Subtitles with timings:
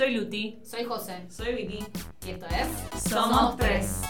[0.00, 0.58] Soy Luti.
[0.64, 1.26] Soy José.
[1.28, 1.84] Soy Vicky.
[2.26, 4.00] Y esto es Somos tres.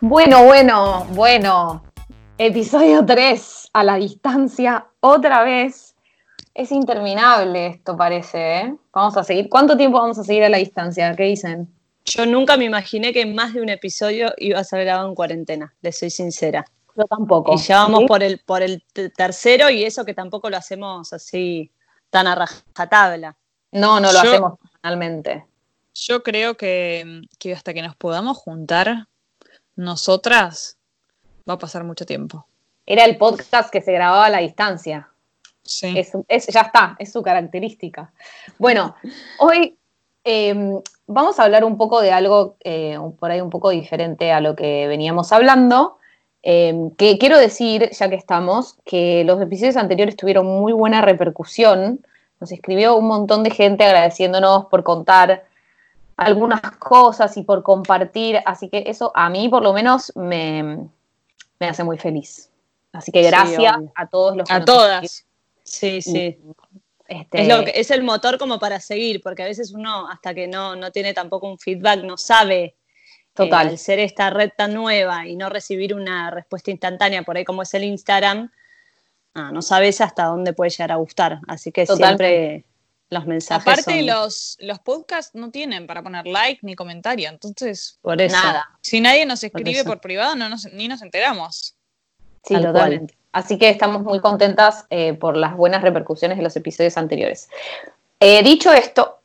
[0.00, 1.84] Bueno, bueno, bueno.
[2.36, 5.87] Episodio 3 a la distancia otra vez.
[6.58, 8.74] Es interminable esto parece, ¿eh?
[8.92, 9.48] Vamos a seguir.
[9.48, 11.14] ¿Cuánto tiempo vamos a seguir a la distancia?
[11.14, 11.72] ¿Qué dicen?
[12.04, 15.72] Yo nunca me imaginé que más de un episodio iba a ser grabado en cuarentena,
[15.82, 16.64] les soy sincera.
[16.96, 17.54] Yo tampoco.
[17.54, 18.06] Y ya vamos ¿Sí?
[18.08, 18.82] por el, por el
[19.16, 21.70] tercero y eso que tampoco lo hacemos así
[22.10, 23.36] tan a rajatabla.
[23.70, 25.46] No, no lo Yo- hacemos semanalmente.
[25.94, 29.06] Yo creo que, que hasta que nos podamos juntar,
[29.76, 30.76] nosotras,
[31.48, 32.48] va a pasar mucho tiempo.
[32.84, 35.08] Era el podcast que se grababa a la distancia.
[35.68, 35.92] Sí.
[35.96, 38.10] Es, es- ya está, es su característica.
[38.58, 38.96] Bueno,
[39.38, 39.76] hoy
[40.24, 44.40] eh, vamos a hablar un poco de algo eh, por ahí un poco diferente a
[44.40, 45.98] lo que veníamos hablando.
[46.42, 52.00] Eh, que quiero decir, ya que estamos, que los episodios anteriores tuvieron muy buena repercusión.
[52.40, 55.44] Nos escribió un montón de gente agradeciéndonos por contar
[56.16, 58.40] algunas cosas y por compartir.
[58.46, 60.88] Así que eso a mí por lo menos me,
[61.60, 62.50] me hace muy feliz.
[62.92, 65.26] Así que gracias a todos los que A nos todas.
[65.68, 66.38] Sí, sí.
[67.06, 70.34] Este, Es, lo que, es el motor como para seguir, porque a veces uno, hasta
[70.34, 72.76] que no, no tiene tampoco un feedback, no sabe.
[73.32, 73.68] Total.
[73.68, 77.44] eh, al ser esta red tan nueva y no recibir una respuesta instantánea por ahí
[77.44, 78.50] como es el Instagram,
[79.34, 81.40] ah, no sabes hasta dónde puede llegar a gustar.
[81.46, 82.64] Así que siempre
[83.10, 83.62] los mensajes.
[83.62, 87.28] Aparte, son los, los podcasts no tienen para poner like ni comentario.
[87.30, 88.36] Entonces, por eso.
[88.36, 88.66] Nada.
[88.82, 91.76] si nadie nos escribe por privado, no nos- ni nos enteramos.
[92.44, 93.17] Sí, Tal totalmente.
[93.32, 97.48] Así que estamos muy contentas eh, por las buenas repercusiones de los episodios anteriores.
[98.20, 99.18] Eh, dicho esto,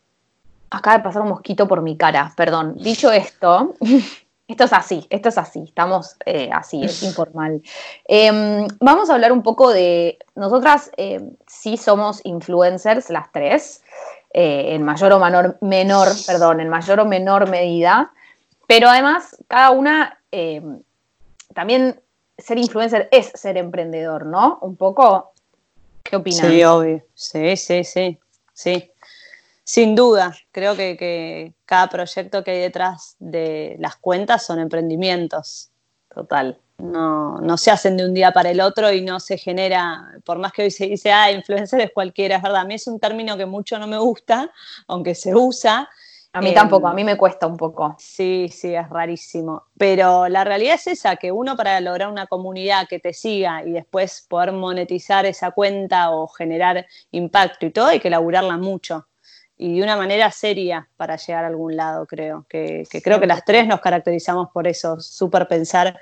[0.70, 2.76] acaba de pasar un mosquito por mi cara, perdón.
[2.76, 3.76] Dicho esto,
[4.48, 7.62] esto es así, esto es así, estamos eh, así, es informal.
[8.06, 10.92] Em, vamos a hablar un poco de, nosotras
[11.48, 13.84] sí somos influencers, las tres,
[14.36, 18.12] en mayor o menor, menor, perdón, en mayor o menor medida,
[18.68, 20.18] pero además cada una
[21.54, 22.03] también
[22.44, 24.60] ser influencer es ser emprendedor, ¿no?
[24.62, 25.34] Un poco,
[26.04, 26.52] ¿qué opinan?
[26.52, 27.06] Sí, obvio.
[27.14, 28.20] Sí, sí, sí.
[28.54, 28.92] Sí.
[29.64, 35.70] Sin duda, creo que, que cada proyecto que hay detrás de las cuentas son emprendimientos.
[36.14, 36.60] Total.
[36.80, 40.38] No, no se hacen de un día para el otro y no se genera, por
[40.38, 43.00] más que hoy se dice, ah, influencer es cualquiera, es verdad, a mí es un
[43.00, 44.52] término que mucho no me gusta,
[44.88, 45.90] aunque se usa.
[46.34, 47.96] A mí Em, tampoco, a mí me cuesta un poco.
[48.00, 49.66] Sí, sí, es rarísimo.
[49.78, 53.72] Pero la realidad es esa, que uno para lograr una comunidad que te siga y
[53.72, 59.08] después poder monetizar esa cuenta o generar impacto y todo, hay que laburarla mucho.
[59.58, 62.46] Y de una manera seria para llegar a algún lado, creo.
[62.50, 66.00] Que, que creo que las tres nos caracterizamos por eso, súper pensar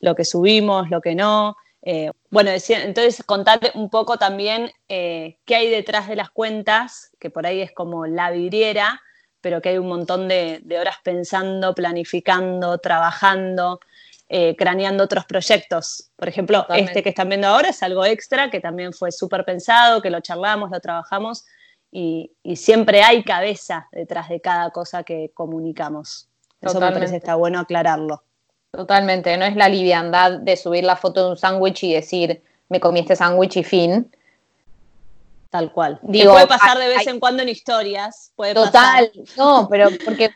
[0.00, 1.56] lo que subimos, lo que no.
[1.82, 7.30] Eh, bueno, entonces contarle un poco también eh, qué hay detrás de las cuentas, que
[7.30, 9.00] por ahí es como la vidriera,
[9.40, 13.80] pero que hay un montón de, de horas pensando, planificando, trabajando,
[14.28, 16.10] eh, craneando otros proyectos.
[16.16, 16.90] Por ejemplo, Totalmente.
[16.90, 20.20] este que están viendo ahora es algo extra, que también fue súper pensado, que lo
[20.20, 21.44] charlamos, lo trabajamos,
[21.90, 26.28] y, y siempre hay cabeza detrás de cada cosa que comunicamos.
[26.60, 26.98] Eso me Totalmente.
[27.00, 28.22] parece está bueno aclararlo.
[28.70, 29.36] Totalmente.
[29.36, 33.00] No es la liviandad de subir la foto de un sándwich y decir, me comí
[33.00, 34.14] este sándwich y fin.
[35.50, 35.98] Tal cual.
[36.02, 38.32] Digo, que puede pasar de hay- vez en cuando en historias.
[38.36, 38.70] Puede Total.
[38.72, 39.10] pasar.
[39.36, 40.30] No, pero porque,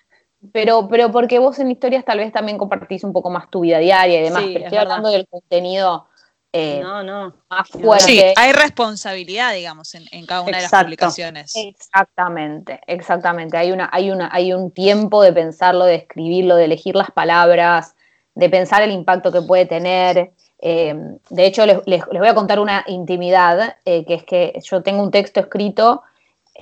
[0.53, 3.79] pero, pero porque vos en historias tal vez también compartís un poco más tu vida
[3.79, 4.43] diaria y demás.
[4.43, 4.93] Sí, pero es estoy verdad.
[4.93, 6.09] hablando del contenido
[6.53, 7.35] eh, No, no.
[7.49, 8.05] más fuerte.
[8.05, 11.53] Sí, hay responsabilidad, digamos, en, en cada una de las publicaciones.
[11.57, 13.57] Exactamente, exactamente.
[13.57, 17.95] Hay, una, hay, una, hay un tiempo de pensarlo, de escribirlo, de elegir las palabras,
[18.35, 20.33] de pensar el impacto que puede tener.
[20.67, 20.95] Eh,
[21.29, 24.83] de hecho, les, les- les voy a contar una intimidad, eh, que es que yo
[24.83, 26.03] tengo un texto escrito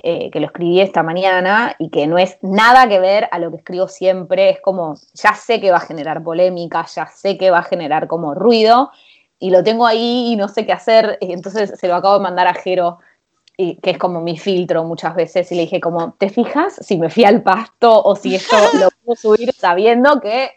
[0.03, 3.51] eh, que lo escribí esta mañana y que no es nada que ver a lo
[3.51, 4.49] que escribo siempre.
[4.49, 8.07] Es como, ya sé que va a generar polémica, ya sé que va a generar
[8.07, 8.91] como ruido
[9.39, 11.17] y lo tengo ahí y no sé qué hacer.
[11.21, 12.99] Y entonces se lo acabo de mandar a Jero
[13.57, 16.97] y que es como mi filtro muchas veces, y le dije como, ¿te fijas si
[16.97, 20.51] me fui al pasto o si esto lo puedo subir sabiendo que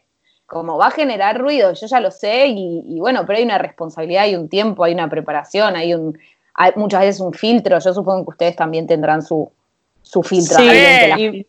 [0.46, 3.58] como va a generar ruido, yo ya lo sé, y, y bueno, pero hay una
[3.58, 6.18] responsabilidad, hay un tiempo, hay una preparación, hay un
[6.58, 9.52] hay muchas veces un filtro, yo supongo que ustedes también tendrán su,
[10.00, 10.56] su filtro.
[10.56, 11.46] Sí, la- y-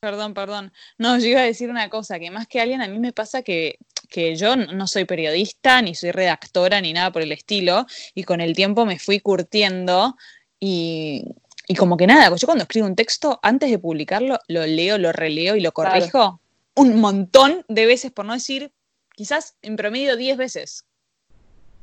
[0.00, 0.72] Perdón, perdón.
[0.98, 3.42] No, yo iba a decir una cosa, que más que alguien a mí me pasa
[3.42, 3.78] que,
[4.08, 8.40] que yo no soy periodista, ni soy redactora, ni nada por el estilo, y con
[8.40, 10.16] el tiempo me fui curtiendo
[10.60, 11.24] y
[11.68, 15.12] y como que nada, yo cuando escribo un texto, antes de publicarlo, lo leo, lo
[15.12, 16.40] releo y lo corrijo
[16.74, 18.72] un montón de veces, por no decir,
[19.14, 20.86] quizás en promedio 10 veces.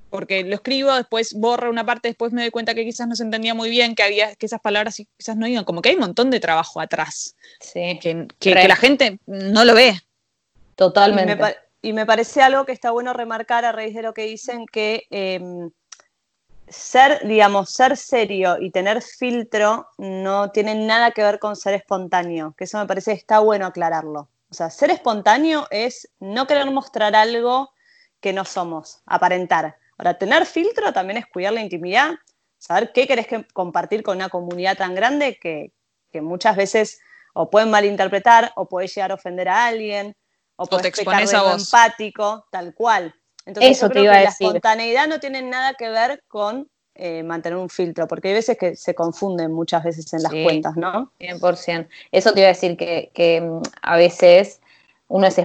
[0.09, 3.23] Porque lo escribo, después borro una parte, después me doy cuenta que quizás no se
[3.23, 5.65] entendía muy bien, que había que esas palabras quizás no iban.
[5.65, 7.35] Como que hay un montón de trabajo atrás.
[7.59, 7.99] Sí.
[8.01, 9.99] Que, la gente no lo ve.
[10.75, 11.37] Totalmente.
[11.81, 15.03] Y me, parece algo que está bueno remarcar a raíz de lo que dicen que
[15.11, 15.69] em,
[16.67, 22.53] ser, digamos, ser serio y tener filtro no tiene nada que ver con ser espontáneo,
[22.57, 24.29] que eso me parece que está bueno aclararlo.
[24.49, 27.71] O sea, ser espontáneo es no querer mostrar algo
[28.19, 29.77] que no somos, aparentar.
[29.97, 32.15] Ahora, tener filtro también es cuidar la intimidad,
[32.57, 35.71] saber qué querés compartir con una comunidad tan grande que,
[36.21, 36.99] muchas veces
[37.33, 40.15] o pueden malinterpretar o puede llegar a ofender a alguien
[40.55, 41.63] o, puede te expones a vos.
[41.63, 43.13] empático, tal cual.
[43.45, 46.69] Entonces, Eso yo creo que la espontaneidad no tiene nada que ver con
[47.01, 50.75] eh, mantener un filtro, porque hay veces que se confunden muchas veces en las cuentas,
[50.75, 51.13] ¿no?
[51.19, 51.87] 100%.
[52.11, 54.59] Eso te iba a decir que, mm, a veces
[55.07, 55.37] uno es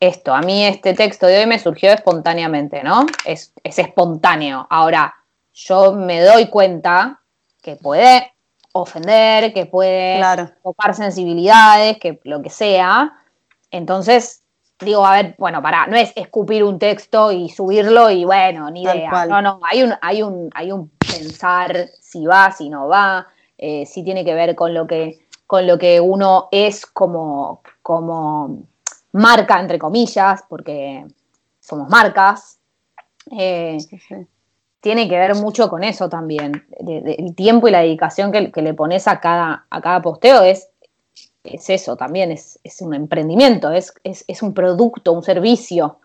[0.00, 3.06] Esto, a mí este texto de hoy me surgió espontáneamente, ¿no?
[3.24, 4.68] Es, espontáneo.
[4.70, 5.12] Ahora,
[5.52, 7.20] yo me doy cuenta
[7.60, 8.32] que puede
[8.70, 10.22] ofender, que puede
[10.62, 13.18] tocar sensibilidades, que lo que sea.
[13.72, 14.44] Entonces,
[14.84, 18.82] digo, a ver, bueno, para, no es escupir un texto y subirlo y bueno, ni
[18.82, 19.26] idea.
[19.26, 23.26] No, no, hay un, hay un, hay un pensar si va, si no va,
[23.56, 28.62] eh, si tiene que ver con lo que, con lo que uno es como, como
[29.12, 31.04] marca, entre comillas, porque
[31.60, 32.58] somos marcas.
[33.38, 33.78] Eh,
[34.80, 36.66] tiene que ver mucho con eso también.
[36.78, 40.68] el tiempo y la dedicación que, que, le pones a cada, a cada posteo es
[41.44, 46.00] es eso también, es, un emprendimiento, es, es, un producto, un servicio,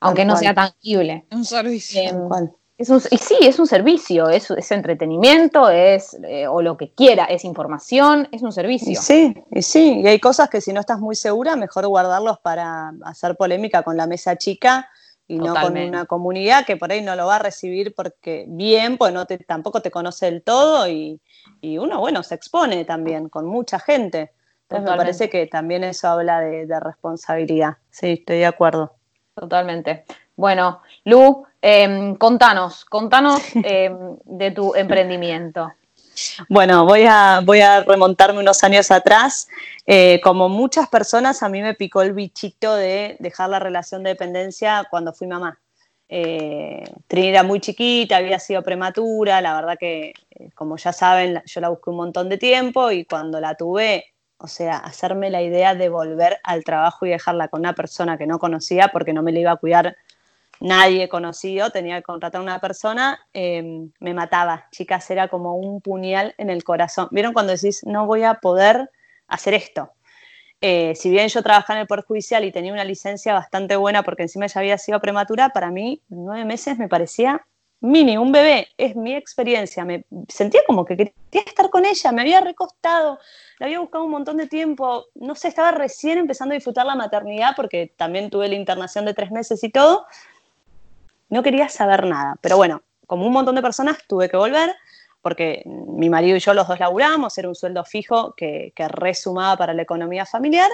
[0.00, 1.26] aunque no sea tangible.
[1.30, 2.00] Un servicio.
[2.00, 6.76] Em, es un, y sí, es un servicio, es, es entretenimiento, es eh, o lo
[6.76, 9.00] que quiera, es información, es un servicio.
[9.00, 12.92] sí, y sí, y hay cosas que si no estás muy segura, mejor guardarlos para
[13.04, 14.88] hacer polémica con la mesa chica
[15.26, 18.96] y no con una comunidad que por ahí no lo va a recibir porque bien,
[18.96, 21.20] pues no te, tampoco te conoce del todo y,
[21.60, 24.30] y uno, bueno, se expone también con mucha gente.
[24.70, 27.78] Entonces me parece que también eso habla de, responsabilidad.
[27.90, 28.92] Sí, estoy de acuerdo.
[29.34, 30.04] Totalmente.
[30.36, 35.72] Bueno, Lu, em, contanos, contanos em, de tu emprendimiento.
[36.50, 39.48] Bueno, voy a, voy a remontarme unos años atrás.
[39.86, 44.10] Eh, como muchas personas, a mí me picó el bichito de dejar la relación de
[44.10, 45.58] dependencia cuando fui mamá.
[46.10, 51.42] Eh, Trini era muy chiquita, había sido prematura, la verdad que, eh, como ya saben,
[51.46, 55.42] yo la busqué un montón de tiempo y cuando la tuve o sea, hacerme la
[55.42, 59.22] idea de volver al trabajo y dejarla con una persona que no conocía porque no
[59.22, 59.96] me la iba a cuidar
[60.60, 64.66] nadie conocido, tenía que contratar a una persona, em, me mataba.
[64.72, 67.08] Chicas, era como un puñal en el corazón.
[67.10, 68.90] ¿Vieron cuando decís, no voy a poder
[69.28, 69.92] hacer esto?
[70.60, 74.02] Eh, si bien yo trabajaba en el Poder Judicial y tenía una licencia bastante buena
[74.02, 77.46] porque encima ya había sido prematura, para mí nueve meses me parecía
[77.80, 79.84] mini, un bebé, es mi experiencia.
[79.84, 83.18] Me sentía como que quería estar con ella, me había recostado,
[83.58, 86.94] la había buscado un montón de tiempo, no sé, estaba recién empezando a disfrutar la
[86.94, 90.06] maternidad porque también tuve la internación de tres meses y todo.
[91.28, 94.74] No quería saber nada, pero bueno, como un montón de personas tuve que volver
[95.20, 99.56] porque mi marido y yo los dos laburamos, era un sueldo fijo que, que resumaba
[99.56, 100.70] para la economía familiar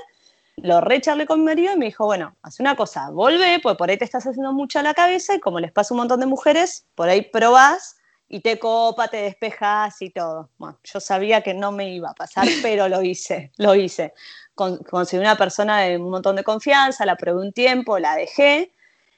[0.56, 3.90] lo recharle con mi marido y me dijo, bueno, haz una cosa, vuelve, pues por
[3.90, 6.20] ahí te estás haciendo mucho a la cabeza y como les pasa a un montón
[6.20, 7.96] de mujeres, por ahí probás
[8.28, 10.50] y te copa, te despejas y todo.
[10.58, 14.14] Bueno, yo sabía que no me iba a pasar, pero lo hice, lo hice.
[14.54, 18.72] conseguí una persona de un montón de confianza, la probé un tiempo, la dejé.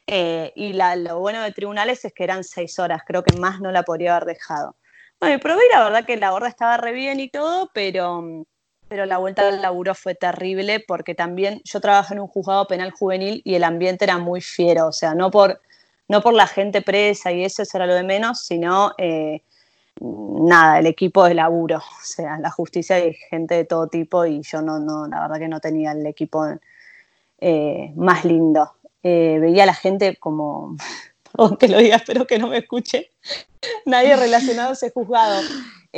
[0.09, 3.73] Eh, y lo bueno de tribunales es que eran seis horas, creo que más no
[3.73, 4.77] la podría haber dejado.
[5.19, 8.23] Bueno, y probé y la verdad que la gorda estaba re bien y todo, pero
[8.89, 12.91] pero la vuelta al laburo fue terrible porque también yo trabajo en un juzgado penal
[12.91, 15.61] juvenil y el ambiente era muy fiero, o sea, no por,
[16.09, 19.43] no por la gente presa y eso, eso era lo de menos, sino eh,
[20.01, 24.43] nada, el equipo de laburo, o sea, la justicia hay gente de todo tipo y
[24.43, 26.47] yo no, no la verdad que no tenía el equipo
[27.39, 28.73] eh, más lindo.
[29.03, 30.77] Eh, veía a la gente como,
[31.35, 33.11] aunque lo diga, espero que no me escuche,
[33.85, 35.43] nadie relacionado a ese juzgado.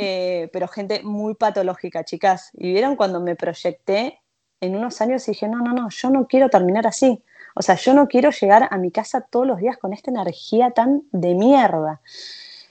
[0.01, 2.51] Eh, pero gente muy patológica, chicas.
[2.53, 4.21] Y vieron cuando me proyecté
[4.61, 7.21] en unos años dije, no, no, no, yo no quiero terminar así.
[7.53, 10.71] O sea, yo no quiero llegar a mi casa todos los días con esta energía
[10.71, 11.99] tan de mierda.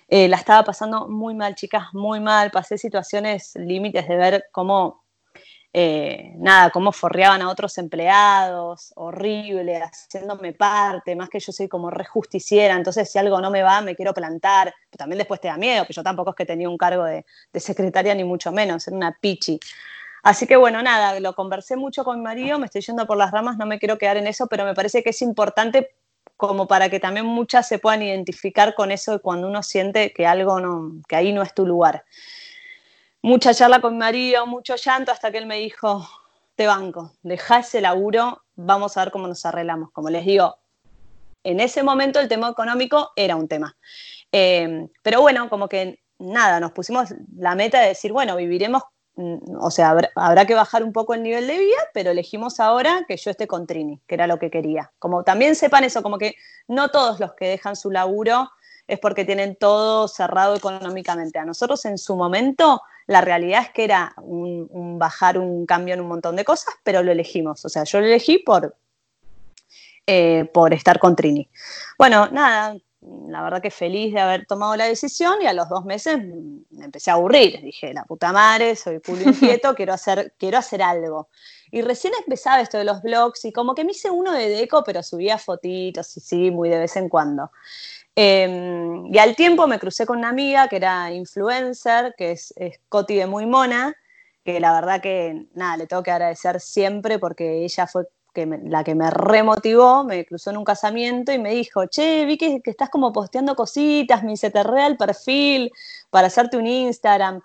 [0.08, 2.50] Eh, la estaba pasando muy mal, chicas, muy mal.
[2.50, 5.04] Pasé situaciones límites de ver cómo
[5.72, 11.90] eh, nada, cómo forreaban a otros empleados, horrible, haciéndome parte, más que yo soy como
[11.90, 15.86] rejusticiera, entonces si algo no me va, me quiero plantar, también después te da miedo,
[15.86, 19.16] que yo tampoco es que tenía un cargo de, secretaria ni mucho menos, era una
[19.20, 19.60] pichi.
[20.22, 23.30] Así que bueno, nada, lo conversé mucho con mi marido, me estoy yendo por las
[23.30, 25.90] ramas, no me quiero quedar en eso, pero me parece que es importante
[26.36, 30.26] como para que también muchas se puedan identificar con eso de cuando uno siente que
[30.26, 32.04] algo no, que ahí no es tu lugar
[33.22, 36.08] mucha charla con mi marido, mucho llanto, hasta que él me dijo,
[36.54, 39.90] te banco, deja ese laburo, vamos a ver cómo nos arreglamos.
[39.92, 40.56] Como les digo,
[41.44, 43.76] en ese momento el tema económico era un tema.
[44.32, 48.82] Eh, pero bueno, como que nada, nos pusimos la meta de decir, bueno, viviremos,
[49.16, 53.04] mm, o sea, habrá, que bajar un poco el nivel de vida, pero elegimos ahora
[53.06, 54.92] que yo esté con Trini, que era lo que quería.
[54.98, 56.34] Como también sepan eso, como que
[56.66, 58.50] no todos los que dejan su laburo
[58.88, 61.38] es porque tienen todo cerrado económicamente.
[61.38, 66.00] A nosotros en su momento la realidad es que era un, bajar un cambio en
[66.00, 67.64] un montón de cosas, pero lo elegimos.
[67.64, 68.76] O sea, yo lo elegí por,
[70.06, 71.48] eh, por estar con Trini.
[71.98, 75.84] Bueno, nada, la verdad que feliz de haber tomado la decisión y a los dos
[75.84, 76.18] meses
[76.70, 77.60] me empecé a aburrir.
[77.62, 81.28] Dije, la puta madre, soy culo inquieto, quiero hacer, quiero hacer algo.
[81.70, 84.82] Y recién empezaba esto de los blogs y como que me hice uno de deco,
[84.84, 87.50] pero subía fotitos y sí, muy de vez en cuando.
[88.20, 92.80] Em, y al tiempo me crucé con una amiga que era influencer, que es, es
[92.88, 93.94] Coti de Muy Mona,
[94.44, 98.08] que la verdad que nada, le tengo que agradecer siempre porque ella fue
[98.44, 102.60] la que me remotivó, me cruzó en un casamiento y me dijo, che, vi que,
[102.64, 105.70] estás como posteando cositas, me hice te el perfil
[106.10, 107.40] para hacerte un Instagram.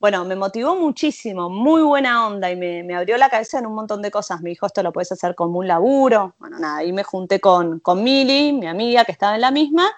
[0.00, 4.00] Bueno, me motivó muchísimo, muy buena onda y me, abrió la cabeza en un montón
[4.00, 4.40] de cosas.
[4.40, 6.34] Me dijo, esto lo puedes hacer como un laburo.
[6.38, 9.90] Bueno, nada, ahí me junté con, con Mili, mi amiga que estaba en la misma,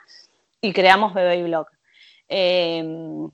[0.60, 1.66] y creamos Bebé Blog.
[2.28, 2.82] Eh,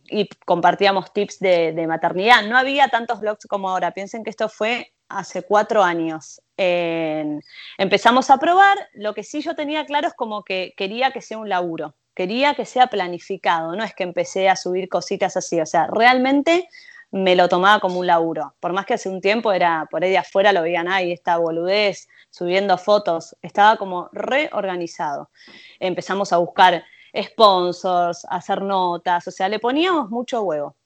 [0.09, 2.43] y compartíamos tips de, maternidad.
[2.45, 3.93] No había tantos blogs como ahora.
[3.93, 6.41] Piensen que esto fue hace cuatro años.
[7.79, 8.77] empezamos a probar.
[8.95, 11.95] Lo que sí yo tenía claro es como que quería que sea un laburo.
[12.17, 13.77] Quería que sea planificado.
[13.77, 15.61] No es que empecé a subir cositas así.
[15.61, 16.69] O sea, realmente
[17.13, 18.57] me lo tomaba como un laburo.
[18.59, 21.37] Por más que hace un tiempo era por ahí de afuera lo veían ahí, esta
[21.37, 23.37] boludez, subiendo fotos.
[23.43, 25.31] Estaba como reorganizado.
[25.79, 26.85] Empezamos a buscar
[27.23, 30.77] sponsors, hacer notas, o sea, le poníamos mucho huevo.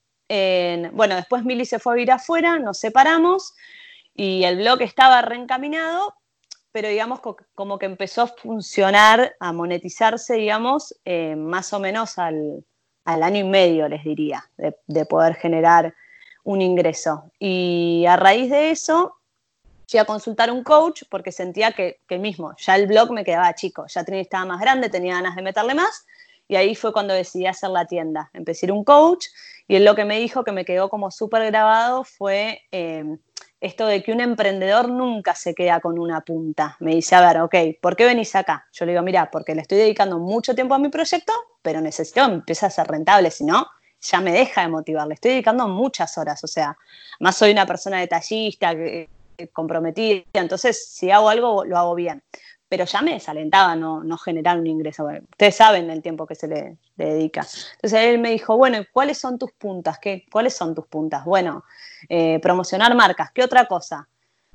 [0.92, 3.54] bueno, después Mili se fue a vivir afuera, nos separamos
[4.14, 6.14] y el blog estaba reencaminado,
[6.72, 7.20] pero digamos
[7.54, 12.64] como que empezó a funcionar, a monetizarse, digamos, eh, más o menos al,
[13.04, 15.94] año y medio, les diría, de, poder generar
[16.44, 17.30] un ingreso.
[17.40, 19.16] Y a raíz de eso,
[19.88, 23.52] fui a consultar un coach porque sentía que, que mismo, ya el blog me quedaba
[23.54, 26.06] chico, ya tenía, estaba más grande, tenía ganas de meterle más,
[26.50, 28.28] y ahí fue cuando decidí hacer la tienda.
[28.32, 29.26] Empecé a ir un coach
[29.68, 33.04] y él lo que me dijo que me quedó como súper grabado fue eh,
[33.60, 36.76] esto de que un emprendedor nunca se queda con una punta.
[36.80, 38.66] Me dice, a ver, ok, ¿por qué venís acá?
[38.72, 42.24] Yo le digo, mira, porque le estoy dedicando mucho tiempo a mi proyecto, pero necesito
[42.24, 43.68] empezar a ser rentable, si no,
[44.00, 45.06] ya me deja de motivar.
[45.06, 46.76] Le estoy dedicando muchas horas, o sea,
[47.20, 48.74] más soy una persona detallista,
[49.52, 52.24] comprometida, entonces si hago algo, lo hago bien
[52.70, 55.04] pero ya me desalentaba no, no generar un ingreso.
[55.04, 57.40] ustedes saben el tiempo que se le, dedica.
[57.74, 59.98] Entonces él me dijo, bueno, ¿cuáles son tus puntas?
[59.98, 61.24] ¿Qué, ¿Cuáles son tus puntas?
[61.24, 61.64] Bueno,
[62.08, 64.08] eh, promocionar marcas, ¿qué otra cosa?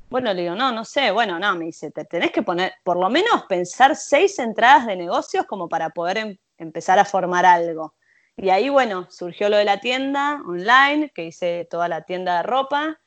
[0.10, 2.96] Bueno, le digo, no, no sé, bueno, no, me dice, te tenés que poner, por
[2.98, 7.96] lo menos pensar seis entradas de negocios como para poder em, empezar a formar algo.
[8.38, 12.44] Y ahí, bueno, surgió lo de la tienda online, que hice toda la tienda de
[12.44, 12.98] ropa,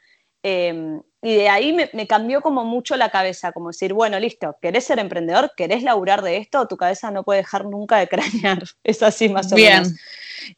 [0.43, 4.85] Em, y de ahí me, cambió como mucho la cabeza, como decir, bueno, listo, ¿querés
[4.85, 5.53] ser emprendedor?
[5.57, 6.69] ¿Querés laburar de esto?
[6.69, 8.63] Tu cabeza no puede dejar nunca de cranear.
[8.85, 9.95] Es así más o menos.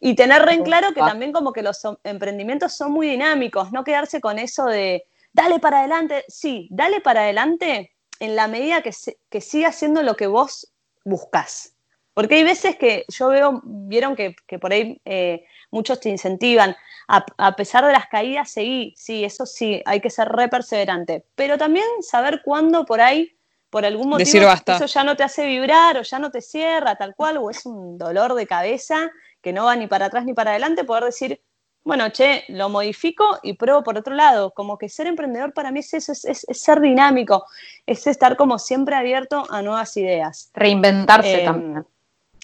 [0.00, 3.84] Y tener re en claro que también como que los emprendimientos son muy dinámicos, no
[3.84, 6.24] quedarse con eso de, dale para adelante.
[6.28, 8.90] Sí, dale para adelante en la medida que,
[9.30, 10.70] que siga haciendo lo que vos
[11.04, 11.74] buscas.
[12.14, 16.76] Porque hay veces que yo veo, vieron que, por ahí eh, muchos te incentivan,
[17.08, 21.58] a, pesar de las caídas, seguí, sí, eso sí, hay que ser re perseverante, pero
[21.58, 23.36] también saber cuándo por ahí,
[23.68, 27.14] por algún motivo, eso ya no te hace vibrar o ya no te cierra tal
[27.16, 30.50] cual, o es un dolor de cabeza que no va ni para atrás ni para
[30.50, 31.40] adelante, poder decir,
[31.82, 34.52] bueno, che, lo modifico y pruebo por otro lado.
[34.52, 37.46] Como que ser emprendedor para mí es eso, es, ser dinámico,
[37.86, 40.50] es estar como siempre abierto a nuevas ideas.
[40.52, 41.86] Reinventarse em, también.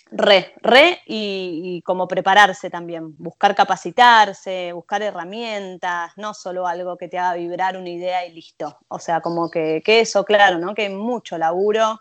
[0.09, 7.19] Re, re y, como prepararse también, buscar capacitarse, buscar herramientas, no solo algo que te
[7.19, 8.79] haga vibrar una idea y listo.
[8.89, 10.75] O sea, como que, eso, claro, ¿no?
[10.75, 12.01] Que hay mucho laburo.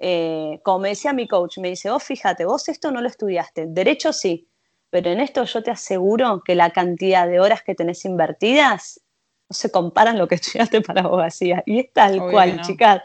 [0.00, 3.66] Eh, como me decía mi coach, me dice, vos fíjate, vos esto no lo estudiaste,
[3.68, 4.46] derecho sí,
[4.90, 9.00] pero en esto yo te aseguro que la cantidad de horas que tenés invertidas
[9.48, 11.62] no se comparan lo que estudiaste para abogacía.
[11.66, 13.02] Y es tal cual, chicas.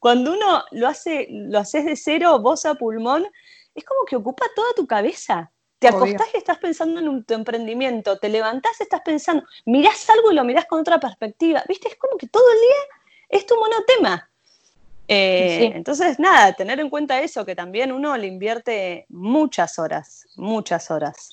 [0.00, 3.26] Cuando uno lo hace, lo haces de cero, voz a pulmón,
[3.74, 5.50] es como que ocupa toda tu cabeza.
[5.78, 10.08] Te acostás y estás pensando en un, tu emprendimiento, te levantás y estás pensando, mirás
[10.08, 11.62] algo y lo mirás con otra perspectiva.
[11.68, 11.88] ¿Viste?
[11.88, 14.30] Es como que todo el día es tu monotema.
[15.06, 20.90] Eh, entonces, nada, tener en cuenta eso, que también uno le invierte muchas horas, muchas
[20.90, 21.30] horas.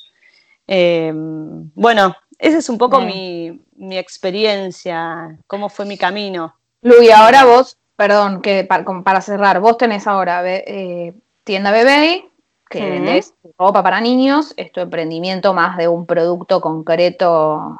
[0.67, 6.55] Eh, bueno, esa es un poco mi, experiencia, cómo fue mi camino.
[6.81, 12.30] Luis, ahora vos, perdón, que para, cerrar, vos tenés ahora eh, tienda bebé,
[12.71, 17.79] que vendés ropa para niños, es tu emprendimiento más de un producto concreto,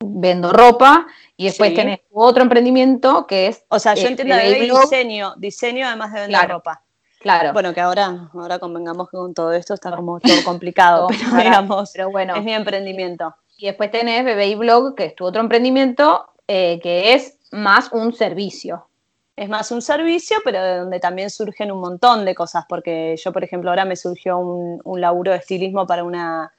[0.00, 3.64] vendo ropa, y después tenés otro emprendimiento que es...
[3.68, 6.82] O sea, yo eh, entiendo bebé diseño, diseño además de vender ropa.
[7.20, 7.52] Claro.
[7.52, 11.90] Bueno, que ahora, ahora convengamos que con todo esto está como todo complicado, pero digamos,
[11.92, 13.34] pero bueno, es mi emprendimiento.
[13.56, 17.92] Y después tenés Bebé y Blog, que es tu otro emprendimiento, eh, que es más
[17.92, 18.89] un servicio.
[19.40, 23.32] Es más un servicio, pero de donde también surgen un montón de cosas, porque yo,
[23.32, 26.52] por ejemplo, ahora me surgió un, un laburo de estilismo para una,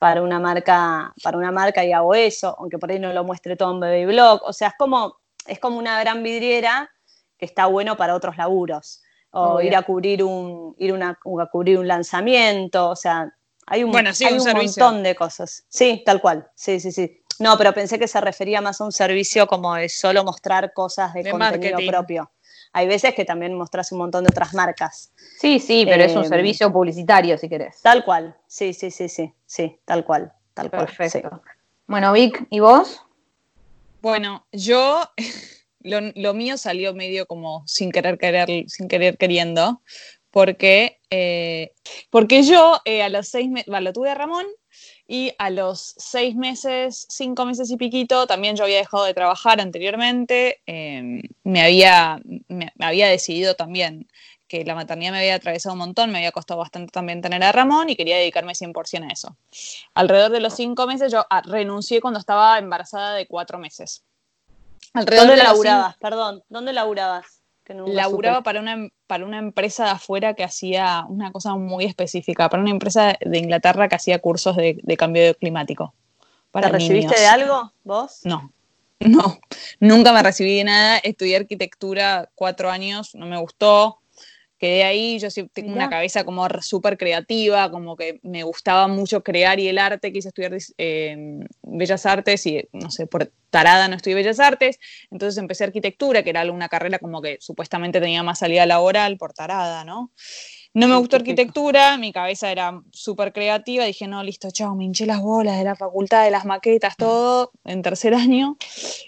[0.00, 3.54] para una marca, para una marca y hago eso, aunque por ahí no lo muestre
[3.54, 4.42] todo en Baby Blog.
[4.42, 6.90] O sea, es como, es como una gran vidriera
[7.38, 9.00] que está bueno para otros laburos.
[9.30, 11.16] O ir a cubrir un, ir a
[11.52, 12.90] cubrir un lanzamiento.
[12.90, 13.32] O sea,
[13.66, 15.64] hay un, montón de cosas.
[15.68, 16.50] Sí, tal cual.
[16.56, 17.22] Sí, sí, sí.
[17.38, 21.12] No, pero pensé que se refería más a un servicio como de solo mostrar cosas
[21.14, 22.30] de, contenido propio.
[22.72, 25.12] Hay veces que también mostrás un montón de otras marcas.
[25.38, 27.80] Sí, sí, pero es un eh, servicio publicitario si querés.
[27.82, 28.36] Tal cual.
[28.48, 29.32] Sí, sí, sí, sí.
[29.46, 30.32] Sí, tal cual.
[30.54, 31.40] Tal Perfecto.
[31.86, 33.00] Bueno, Vic, ¿y vos?
[34.02, 35.08] Bueno, yo
[35.80, 39.80] lo, mío salió medio como sin querer querer, sin querer queriendo,
[40.30, 41.72] porque, eh,
[42.10, 44.46] porque yo eh, a los seis meses, lo tuve a Ramón
[45.06, 49.60] y a los seis meses, cinco meses y piquito, también yo había dejado de trabajar
[49.60, 54.08] anteriormente, em, me, había, me, había decidido también
[54.48, 57.52] que la maternidad me había atravesado un montón, me había costado bastante también tener a
[57.52, 59.36] Ramón y quería dedicarme 100% a eso.
[59.94, 64.04] Alrededor de los cinco meses yo ah, renuncié cuando estaba embarazada de cuatro meses.
[64.94, 65.96] ¿Dónde laburabas?
[65.98, 67.43] Perdón, ¿dónde laburabas?
[67.68, 72.62] Laburaba para una, para una empresa de afuera que hacía una cosa muy específica, para
[72.62, 75.94] una empresa de Inglaterra que hacía cursos de, cambio climático.
[76.50, 78.20] Para ¿Te recibiste de algo vos?
[78.24, 78.52] No,
[79.00, 79.38] no,
[79.80, 80.98] nunca me recibí de nada.
[80.98, 83.98] Estudié arquitectura cuatro años, no me gustó
[84.58, 89.58] quedé ahí, yo tengo una cabeza como súper creativa, como que me gustaba mucho crear
[89.60, 94.16] y el arte, quise estudiar em, Bellas Artes y, no sé, por tarada no estudié
[94.16, 94.78] Bellas Artes,
[95.10, 99.32] entonces empecé arquitectura, que era una carrera como que supuestamente tenía más salida laboral por
[99.32, 100.10] tarada, ¿no?
[100.76, 105.06] No me gustó arquitectura, mi cabeza era súper creativa, dije, no, listo, chao, me hinché
[105.06, 108.56] las bolas de la facultad, de las maquetas, todo, en tercer año,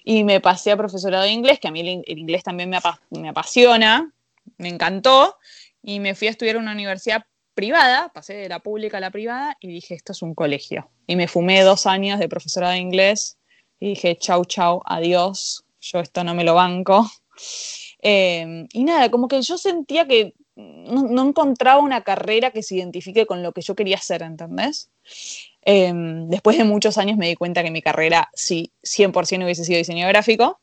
[0.05, 2.79] y me pasé a profesorado de inglés, que a mí el, inglés también me,
[3.11, 4.13] me apasiona,
[4.59, 5.37] me encantó
[5.83, 9.11] y me fui a estudiar en una universidad privada, pasé de la pública a la
[9.11, 10.91] privada y dije, esto es un colegio.
[11.07, 13.39] Y me fumé dos años de profesora de inglés
[13.81, 17.11] y dije, chau, chau, adiós, yo esto no me lo banco.
[17.99, 23.27] Em, y nada, como que yo sentía que no, encontraba una carrera que se identifique
[23.27, 24.91] con lo que yo quería hacer, ¿entendés?
[25.63, 29.79] Em, después de muchos años me di cuenta que mi carrera sí, 100% hubiese sido
[29.79, 30.61] diseño gráfico,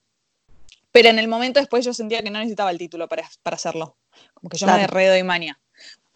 [0.93, 3.97] pero en el momento después yo sentía que no necesitaba el título para, hacerlo.
[4.36, 5.60] Como que yo me me de mania.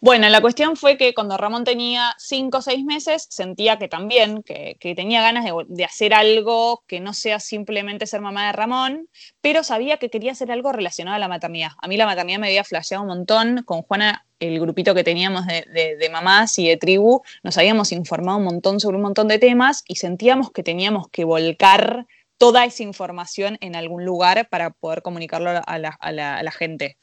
[0.00, 4.44] Bueno, la cuestión fue que cuando Ramón tenía cinco o seis meses, sentía que también,
[4.44, 9.08] que, tenía ganas de, hacer algo que no sea simplemente ser mamá de Ramón,
[9.40, 11.72] pero sabía que quería hacer algo relacionado a la maternidad.
[11.82, 13.64] A mí la maternidad me había flasheado un montón.
[13.64, 18.38] Con Juana, el grupito que teníamos de, de mamás y de tribu, nos habíamos informado
[18.38, 22.06] un montón sobre un montón de temas y sentíamos que teníamos que volcar
[22.38, 26.96] toda esa información en algún lugar para poder comunicarlo a la, gente.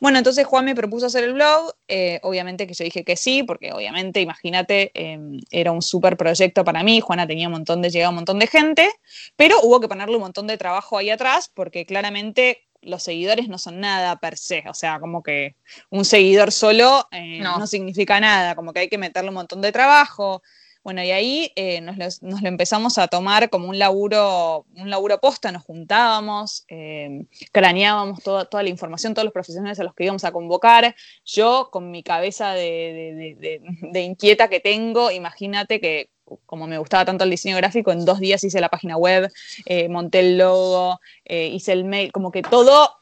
[0.00, 3.42] Bueno, entonces Juan me propuso hacer el blog, eh, obviamente que yo dije que sí,
[3.42, 7.90] porque obviamente, imagínate, em, era un súper proyecto para mí, Juana tenía un montón de
[7.90, 8.88] llegada, un montón de gente,
[9.36, 13.58] pero hubo que ponerle un montón de trabajo ahí atrás, porque claramente los seguidores no
[13.58, 15.56] son nada per se, o sea, como que
[15.90, 17.58] un seguidor solo eh, no.
[17.58, 20.42] no significa nada, como que hay que meterle un montón de trabajo,
[20.84, 25.52] bueno, y ahí eh, nos, lo, empezamos a tomar como un laburo, un laburo posta,
[25.52, 30.32] nos juntábamos, eh, craneábamos toda, la información, todos los profesionales a los que íbamos a
[30.32, 30.94] convocar.
[31.24, 33.60] Yo, con mi cabeza de,
[33.94, 36.10] inquieta que tengo, imagínate que
[36.44, 39.30] como me gustaba tanto el diseño gráfico, en dos días hice la página web,
[39.64, 42.96] eh, monté el logo, hice el mail, como que todo,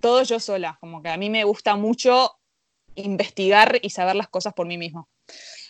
[0.00, 2.36] todo yo sola, como que a mí me gusta mucho
[2.94, 5.08] investigar y saber las cosas por mí mismo.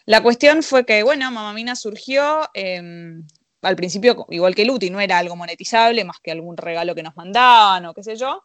[0.06, 3.26] La cuestión fue que, bueno, Mamamina surgió, em,
[3.62, 7.16] al principio, igual que Luti, no era algo monetizable, más que algún regalo que nos
[7.16, 8.42] mandaban o qué sé yo.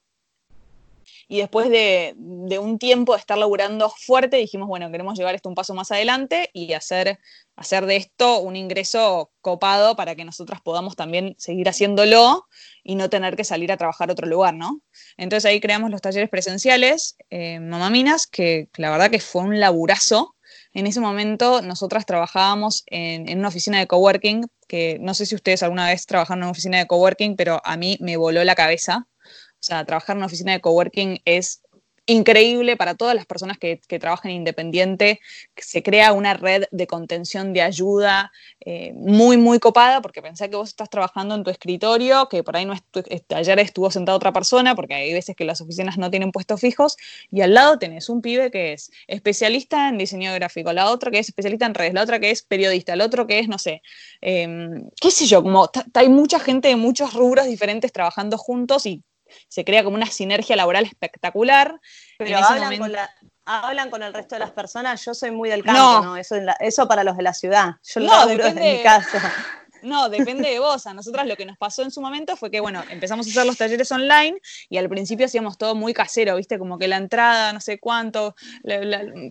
[1.28, 2.16] Y después de,
[2.60, 6.50] un tiempo de estar laburando fuerte, dijimos, bueno, queremos llevar esto un paso más adelante
[6.52, 7.20] y hacer,
[7.56, 12.48] hacer de esto un ingreso copado para que nosotras podamos también seguir haciéndolo
[12.84, 14.82] y no tener que salir a trabajar a otro lugar, ¿no?
[15.16, 20.36] Entonces ahí creamos los talleres presenciales, eh, Mamaminas, que la verdad que fue un laburazo.
[20.74, 25.36] En ese momento nosotras trabajábamos en, en, una oficina de coworking, que no sé si
[25.36, 28.56] ustedes alguna vez trabajaron en una oficina de coworking, pero a mí me voló la
[28.56, 29.08] cabeza.
[29.26, 31.62] O sea, trabajar en una oficina de coworking es
[32.06, 35.20] increíble para todas las personas que, que trabajan independiente.
[35.56, 38.32] Se crea una red de contención, de ayuda
[38.64, 42.56] eh, muy, muy copada, porque pensé que vos estás trabajando en tu escritorio, que por
[42.56, 42.76] ahí no
[43.36, 46.98] ayer estuvo sentada otra persona, porque hay veces que las oficinas no tienen puestos fijos,
[47.32, 51.20] y al lado tenés un pibe que es especialista en diseño gráfico, la otra que
[51.20, 53.82] es especialista en redes, la otra que es periodista, el otro que es, no sé,
[54.22, 59.04] em, qué sé yo, como hay mucha gente de muchos rubros diferentes trabajando juntos y
[59.48, 61.80] se crea como una sinergia laboral espectacular.
[62.18, 62.38] Pero
[63.46, 66.18] hablan, con el resto de las personas, yo soy muy del campo, ¿no?
[66.18, 69.34] Eso, eso, para los de la ciudad, yo lo desde mi casa.
[69.82, 70.86] No, depende de vos.
[70.88, 73.46] A nosotras lo que nos pasó en su momento fue que, bueno, empezamos a hacer
[73.46, 74.40] los talleres online
[74.70, 76.60] y al principio hacíamos todo muy casero, ¿viste?
[76.60, 78.36] Como que la entrada, no sé cuánto,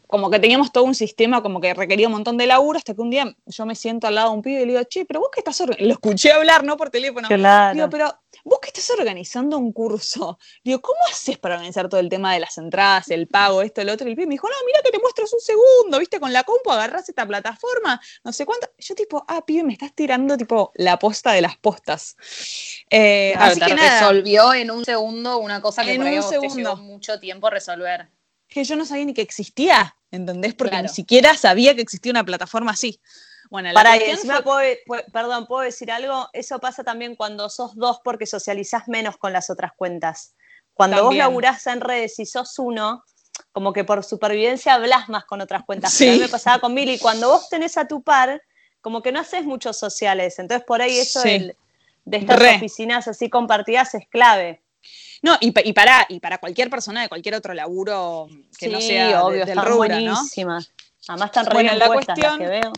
[0.07, 3.01] como que teníamos todo un sistema como que requería un montón de laburo hasta que
[3.01, 5.21] un día yo me siento al lado de un pibe y le digo, che, pero
[5.21, 6.77] vos que estás Lo escuché hablar, ¿no?
[6.77, 7.29] Por teléfono.
[7.29, 7.75] Claro.
[7.75, 12.09] Digo, pero vos que estás organizando un curso, digo, ¿cómo haces para organizar todo el
[12.09, 14.07] tema de las entradas, el pago, esto, el otro?
[14.07, 16.21] Y el pibe me dijo, no, mira que te muestras un segundo, ¿viste?
[16.21, 18.69] Con la compu agarrás esta plataforma, no sé cuánto.
[18.79, 22.17] Yo tipo, ah, pibe, me estás tirando tipo la posta de las postas.
[22.89, 26.77] Eh, así que resolvió en un segundo una cosa que en un segundo.
[26.77, 28.09] mucho tiempo resolver.
[28.49, 30.55] Que yo no sabía ni que existía, ¿entendés?
[30.55, 33.01] Porque ni siquiera sabía que existía una plataforma así.
[33.51, 34.43] Bueno, Para encima,
[35.13, 36.29] perdón, ¿puedo decir algo?
[36.33, 40.35] Eso pasa también cuando sos dos porque socializás menos con las otras cuentas.
[40.73, 43.05] Cuando vos laburás en redes y sos uno,
[43.53, 45.93] como que por supervivencia hablas más con otras cuentas.
[45.93, 46.09] Sí.
[46.09, 48.41] A mí me pasaba con Mili, cuando vos tenés a tu par,
[48.81, 50.39] como que no haces muchos sociales.
[50.39, 54.63] Entonces, por ahí eso de estas oficinas así compartidas es clave.
[55.23, 59.45] No, y, para, y para cualquier persona de cualquier otro laburo que no sea obvio,
[59.45, 60.73] del rubro, buenísimas.
[61.09, 62.73] Además están re bueno, la cuestión, que veo.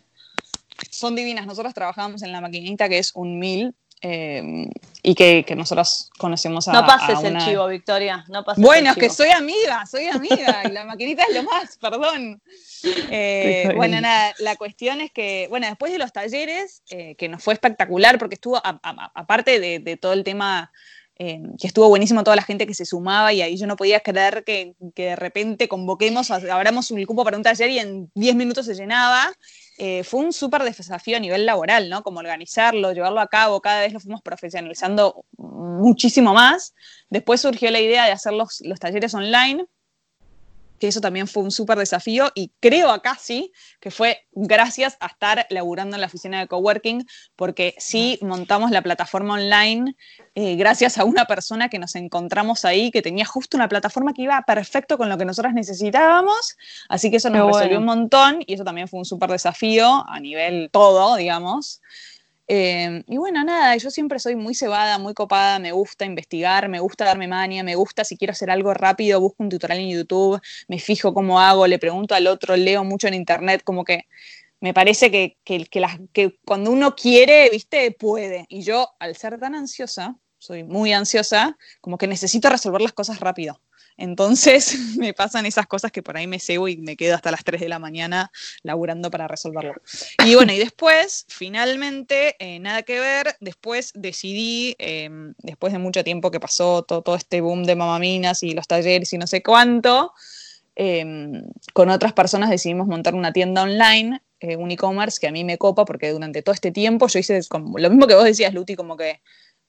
[0.90, 1.46] Son divinas.
[1.46, 4.68] Nosotros trabajamos en la maquinita que es un mil eh,
[5.04, 6.72] y que, que nosotros conocemos a.
[6.72, 8.24] No pases el chivo, Victoria.
[8.28, 10.62] No pases bueno, es que soy amiga, soy amiga.
[10.64, 12.42] y la maquinita es lo más, perdón.
[12.84, 17.44] Eh, bueno, nada, la cuestión es que, bueno, después de los talleres, eh, que nos
[17.44, 20.72] fue espectacular porque estuvo, aparte de, todo el tema.
[21.16, 24.42] que estuvo buenísimo toda la gente que se sumaba y ahí yo no podía creer
[24.42, 28.66] que, que de repente convoquemos, abramos un cupo para un taller y en 10 minutos
[28.66, 29.32] se llenaba
[29.78, 32.02] eh, fue un súper desafío a nivel laboral, ¿no?
[32.02, 36.74] Como organizarlo, llevarlo a cabo, cada vez lo fuimos profesionalizando muchísimo más.
[37.10, 39.66] Después surgió la idea de hacer los, los talleres online,
[40.82, 45.06] que eso también fue un súper desafío y creo acá sí que fue gracias a
[45.06, 49.94] estar laburando en la oficina de coworking, porque sí montamos la plataforma online
[50.34, 54.22] eh, gracias a una persona que nos encontramos ahí, que tenía justo una plataforma que
[54.22, 56.56] iba perfecto con lo que nosotros necesitábamos,
[56.88, 60.18] así que eso nos resolvió un montón y eso también fue un súper desafío a
[60.18, 61.80] nivel todo, digamos.
[62.48, 66.80] Eh, y bueno, nada, yo siempre soy muy cebada, muy copada, me gusta investigar, me
[66.80, 70.40] gusta darme mania, me gusta si quiero hacer algo rápido, busco un tutorial en YouTube,
[70.68, 74.06] me fijo cómo hago, le pregunto al otro, leo mucho en internet, como que
[74.60, 75.66] me parece que, que,
[76.12, 78.46] que cuando uno quiere, viste, puede.
[78.48, 83.20] Y yo, al ser tan ansiosa, soy muy ansiosa, como que necesito resolver las cosas
[83.20, 83.60] rápido.
[84.02, 87.44] Entonces me pasan esas cosas que por ahí me cebo y me quedo hasta las
[87.44, 88.32] 3 de la mañana
[88.64, 89.74] laburando para resolverlo.
[90.26, 96.02] Y bueno, y después, finalmente, eh, nada que ver, después decidí, em, después de mucho
[96.02, 100.12] tiempo que pasó todo, este boom de mamaminas y los talleres y no sé cuánto,
[100.74, 105.44] em, con otras personas decidimos montar una tienda online, eh, un e-commerce que a mí
[105.44, 108.74] me copa porque durante todo este tiempo yo hice lo mismo que vos decías, Luti,
[108.74, 109.20] como que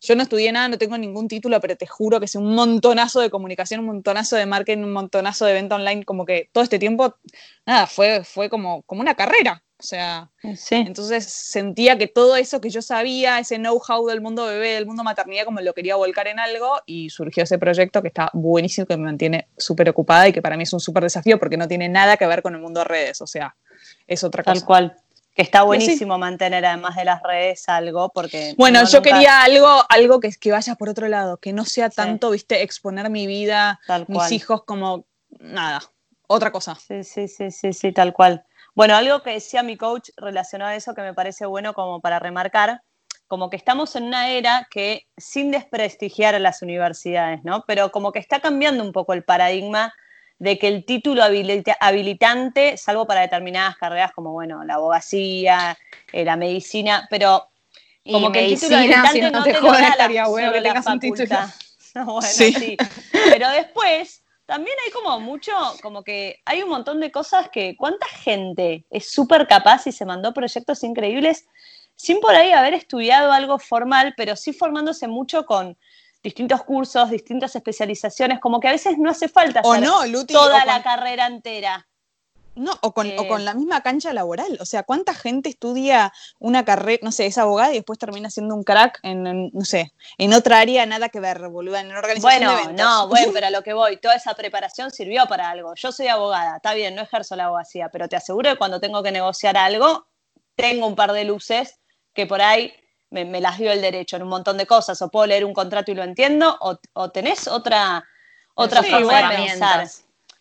[0.04, 3.22] yo no estudié nada, no tengo ningún título, pero te juro que es un montonazo
[3.22, 6.78] de comunicación, un montonazo de marketing, un montonazo de venta online, como que todo este
[6.78, 7.16] tiempo,
[7.66, 9.64] nada, fue, fue como, como una carrera.
[9.78, 10.30] O sea,
[10.70, 15.04] entonces sentía que todo eso que yo sabía, ese know-how del mundo bebé, del mundo
[15.04, 18.96] maternidad, como lo quería volcar en algo y surgió ese proyecto que está buenísimo, que
[18.96, 21.90] me mantiene súper ocupada y que para mí es un súper desafío porque no tiene
[21.90, 23.58] nada que ver con el mundo de redes, o sea,
[24.08, 24.54] es otra cosa.
[24.54, 24.96] Tal cual.
[25.34, 28.54] Que está buenísimo mantener además de las redes algo, porque...
[28.58, 32.30] Bueno, yo quería algo, algo que, que vaya por otro lado, que no sea tanto,
[32.32, 35.06] viste, exponer mi vida, mis hijos como
[35.40, 35.82] nada,
[36.28, 36.76] otra cosa.
[36.76, 38.46] Sí, sí, sí, sí, sí, tal cual.
[38.76, 42.20] Bueno, algo que decía mi coach relacionado a eso que me parece bueno como para
[42.20, 42.82] remarcar,
[43.28, 47.64] como que estamos en una era que, sin desprestigiar a las universidades, ¿no?
[47.66, 49.94] Pero como que está cambiando un poco el paradigma
[50.44, 55.78] de que el título habilitante, salvo para determinadas carreras como, bueno, la abogacía,
[56.12, 57.48] eh, la medicina, pero
[58.06, 62.76] como que el título habilitante no, te, lo da la, bueno que bueno, sí.
[63.12, 68.08] Pero después también hay como mucho, como que hay un montón de cosas que, ¿cuánta
[68.08, 71.46] gente es súper capaz y se mandó proyectos increíbles
[71.96, 75.78] sin por ahí haber estudiado algo formal, pero sí formándose mucho con
[76.24, 81.28] distintos cursos, distintas especializaciones, como que a veces no hace falta hacer toda la carrera
[81.28, 81.86] entera.
[82.56, 83.46] No, o con, o con, eh.
[83.46, 84.58] la misma cancha laboral.
[84.62, 88.54] O sea, ¿cuánta gente estudia una carrera, no sé, es abogada y después termina siendo
[88.54, 92.72] un crack en, no sé, en otra área, nada que ver, boluda, en organización bueno,
[92.74, 95.74] no, bueno, pero a lo que voy, toda esa preparación sirvió para algo.
[95.76, 99.02] Yo soy abogada, está bien, no ejerzo la abogacía, pero te aseguro que cuando tengo
[99.02, 100.06] que negociar algo,
[100.56, 101.80] tengo un par de luces
[102.14, 102.72] que por ahí
[103.14, 105.92] me, las dio el derecho en un montón de cosas, o puedo leer un contrato
[105.92, 108.04] y lo entiendo, o, tenés otra,
[108.56, 109.88] otra forma de pensar.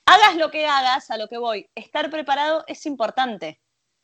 [0.04, 3.60] Hagas lo que hagas, a lo que voy, estar preparado es importante.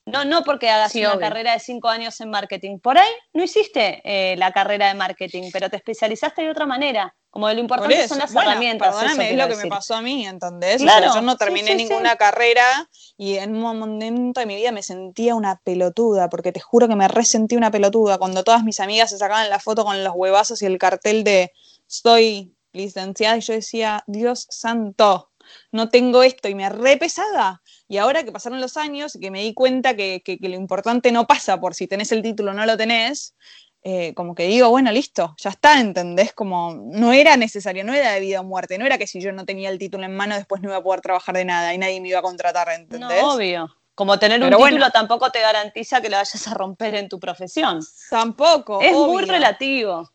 [0.06, 2.78] No, no porque hagas una carrera de cinco años en marketing.
[2.78, 7.14] Por ahí no hiciste eh, la carrera de marketing, pero te especializaste de otra manera.
[7.30, 8.94] Como lo importante son las herramientas.
[8.94, 10.82] Perdóname, es lo que me pasó a mí, ¿entendés?
[10.82, 15.60] yo no terminé ninguna carrera y en un momento de mi vida me sentía una
[15.62, 19.50] pelotuda, porque te juro que me resentí una pelotuda cuando todas mis amigas se sacaban
[19.50, 21.52] la foto con los huevazos y el cartel de
[21.88, 25.30] estoy licenciada y yo decía, Dios santo,
[25.72, 27.62] no tengo esto y me re pesada.
[27.88, 31.12] Y ahora que pasaron los años y que me di cuenta que, que, lo importante
[31.12, 33.34] no pasa por si tenés el título o no lo tenés,
[33.82, 36.32] eh, como que digo, bueno, listo, ya está, ¿entendés?
[36.32, 39.32] Como no era necesario, no era de vida o muerte, no era que si yo
[39.32, 41.78] no tenía el título en mano después no iba a poder trabajar de nada y
[41.78, 43.22] nadie me iba a contratar, ¿entendés?
[43.22, 43.74] No, obvio.
[43.94, 47.80] Como tener un título tampoco te garantiza que lo vayas a romper en tu profesión.
[48.10, 48.80] Tampoco.
[48.80, 50.08] Es muy relativo.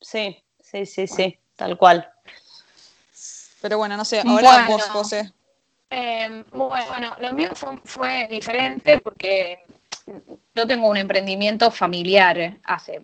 [0.00, 2.10] Sí, sí, sí, sí, tal cual.
[3.62, 5.32] Pero bueno, no sé, ahora vos, José.
[5.90, 7.50] Em, bueno, lo mío
[7.84, 9.64] fue, diferente porque
[10.54, 13.00] yo tengo un emprendimiento familiar hace,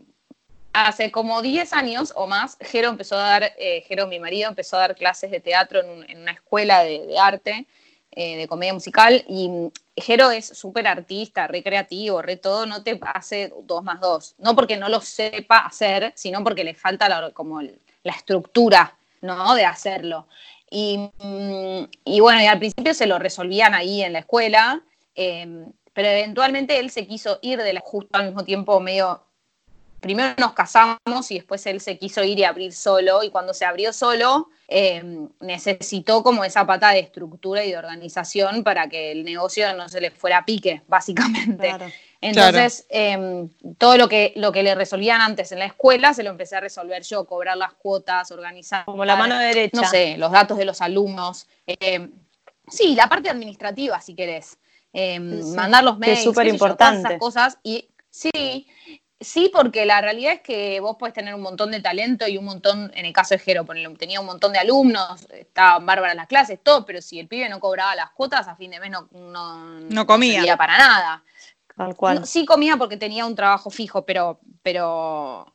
[0.73, 2.57] hace como 10 años o más.
[2.61, 6.21] Jero empezó a dar, eh, Jero, mi marido, empezó a dar clases de teatro en,
[6.21, 7.66] una escuela de, arte,
[8.12, 13.53] eh, de comedia musical, y Jero es súper artista, recreativo, re todo, no te hace
[13.62, 14.35] dos más dos.
[14.38, 19.55] No porque no lo sepa hacer, sino porque le falta la, como la estructura ¿no?
[19.55, 20.27] De hacerlo.
[20.71, 24.83] Mm, y, bueno, y al principio se lo resolvían ahí en la escuela,
[25.14, 29.22] em, pero eventualmente él se quiso ir de la justo al mismo tiempo medio
[29.98, 33.64] primero nos casamos y después él se quiso ir y abrir solo y cuando se
[33.64, 39.24] abrió solo em, necesitó como esa pata de estructura y de organización para que el
[39.24, 41.74] negocio no se le fuera a pique, básicamente.
[42.20, 46.30] Entonces, em, todo lo que, lo que le resolvían antes en la escuela se lo
[46.30, 48.85] empecé a resolver yo, cobrar las cuotas, organizar.
[48.85, 49.80] Como la mano derecha.
[49.80, 51.46] No sé, los datos de los alumnos.
[51.66, 52.12] Em,
[52.68, 54.59] sí, la parte administrativa, si querés.
[55.54, 57.09] Mandar los mails, es súper importante.
[57.09, 57.59] esas cosas.
[57.62, 58.66] Y sí,
[59.18, 62.44] Sí, porque la realidad es que vos puedes tener un montón de talento y un
[62.44, 63.64] montón, en el caso de Jero,
[63.98, 67.59] tenía un montón de alumnos, estaban bárbaras las clases, todo, pero si el pibe no
[67.59, 69.09] cobraba las cuotas, a fin de mes no,
[69.88, 70.56] no, comía.
[70.59, 71.24] para nada.
[71.74, 72.26] Tal cual.
[72.26, 75.46] sí comía porque tenía un trabajo fijo, pero, pero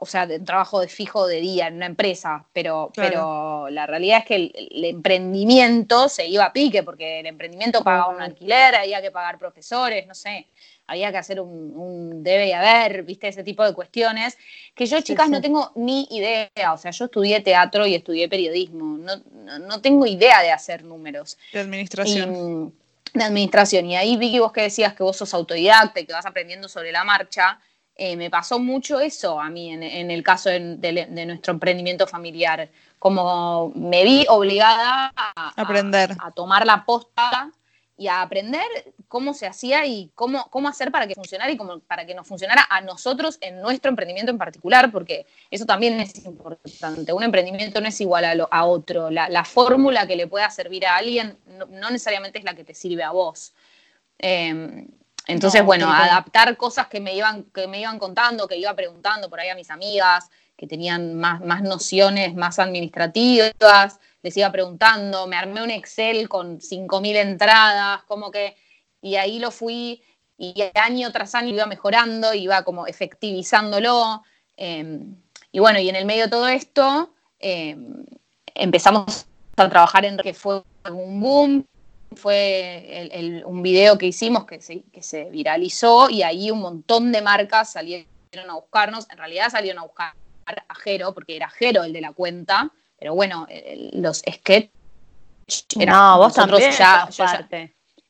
[0.00, 4.18] o sea, un trabajo de fijo de día en una empresa, pero, pero la realidad
[4.18, 9.00] es que el, emprendimiento se iba a pique, porque el emprendimiento pagaba un alquiler, había
[9.00, 10.48] que pagar profesores, no sé
[10.90, 14.36] había que hacer un, debe y haber, viste, ese tipo de cuestiones,
[14.74, 18.98] que yo, chicas, no tengo ni idea, o sea, yo estudié teatro y estudié periodismo,
[18.98, 21.38] no, tengo idea de hacer números.
[21.52, 22.74] De administración.
[23.14, 26.26] de administración, y ahí Vicky, vos que decías que vos sos autodidacta y que vas
[26.26, 27.60] aprendiendo sobre la marcha,
[28.02, 33.72] eh, me pasó mucho eso a mí en, el caso de, nuestro emprendimiento familiar, como
[33.74, 37.52] me vi obligada a, aprender, a tomar la posta
[37.98, 38.64] y a aprender
[39.06, 42.26] cómo se hacía y cómo, cómo hacer para que funcionara y cómo, para que nos
[42.26, 47.12] funcionara a nosotros en nuestro emprendimiento en particular, porque eso también es importante.
[47.12, 49.10] Un emprendimiento no es igual a, a otro.
[49.10, 53.02] La, fórmula que le pueda servir a alguien no, necesariamente es la que te sirve
[53.02, 53.52] a vos.
[54.16, 54.88] Em,
[55.30, 59.40] entonces, bueno, adaptar cosas que me, iban, que me iban contando, que iba preguntando por
[59.40, 65.36] ahí a mis amigas, que tenían más, más nociones más administrativas, les iba preguntando, me
[65.36, 68.56] armé un Excel con 5.000 entradas, como que,
[69.00, 70.02] y ahí lo fui,
[70.36, 74.22] y año tras año iba mejorando, iba como efectivizándolo.
[74.56, 75.16] Em,
[75.52, 78.04] y bueno, y en el medio de todo esto em,
[78.54, 81.66] empezamos a trabajar en que fue un boom,
[82.16, 87.22] fue un video que hicimos que se, que se viralizó y ahí un montón de
[87.22, 88.06] marcas salieron
[88.48, 90.14] a buscarnos, en realidad salieron a buscar
[90.46, 93.46] a Jero, porque era Jero el de la cuenta, pero bueno,
[93.92, 94.70] los sketches
[95.86, 97.08] no, vos también ya,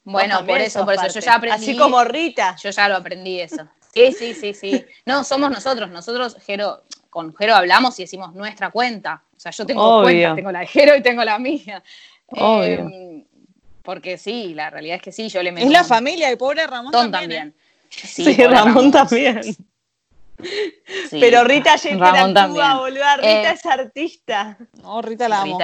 [0.05, 1.71] bueno, por eso, por eso yo ya aprendí.
[1.71, 2.57] Así como Rita.
[2.63, 3.69] Yo ya lo aprendí eso.
[3.93, 4.85] Sí, sí, sí, sí.
[5.05, 5.91] No, somos nosotros.
[5.91, 9.23] Nosotros, Jero, con Jero hablamos y decimos nuestra cuenta.
[9.37, 11.83] O sea, yo tengo cuenta, tengo la de Jero y tengo la mía.
[12.33, 13.25] Em,
[13.83, 15.67] porque sí, la realidad es que sí, yo le meto.
[15.67, 17.49] Es la familia, y pobre Ramón también.
[17.49, 17.53] ¿eh?
[17.91, 19.41] Sí, Ramón, también.
[21.11, 23.17] Pero Rita ya interactúa, boludo.
[23.17, 24.59] Rita eh, es artista.
[24.83, 25.59] No, Rita la amo.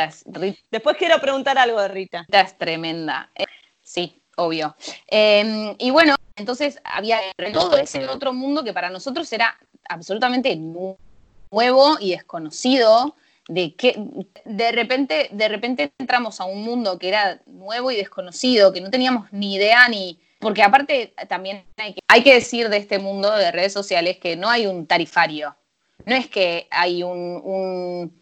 [0.71, 2.21] Después quiero preguntar algo de Rita.
[2.23, 3.31] Rita es tremenda.
[3.35, 3.45] Eh,
[3.83, 4.77] sí, obvio.
[5.07, 7.21] Em, y bueno, entonces había
[7.53, 13.17] todo ese otro mundo que para nosotros era absolutamente nuevo y desconocido.
[13.49, 13.97] De que
[14.45, 18.91] de repente, de repente entramos a un mundo que era nuevo y desconocido, que no
[18.91, 23.73] teníamos ni idea ni, porque aparte también hay que, decir de este mundo de redes
[23.73, 25.57] sociales que no hay un tarifario.
[26.05, 28.13] No es que hay un,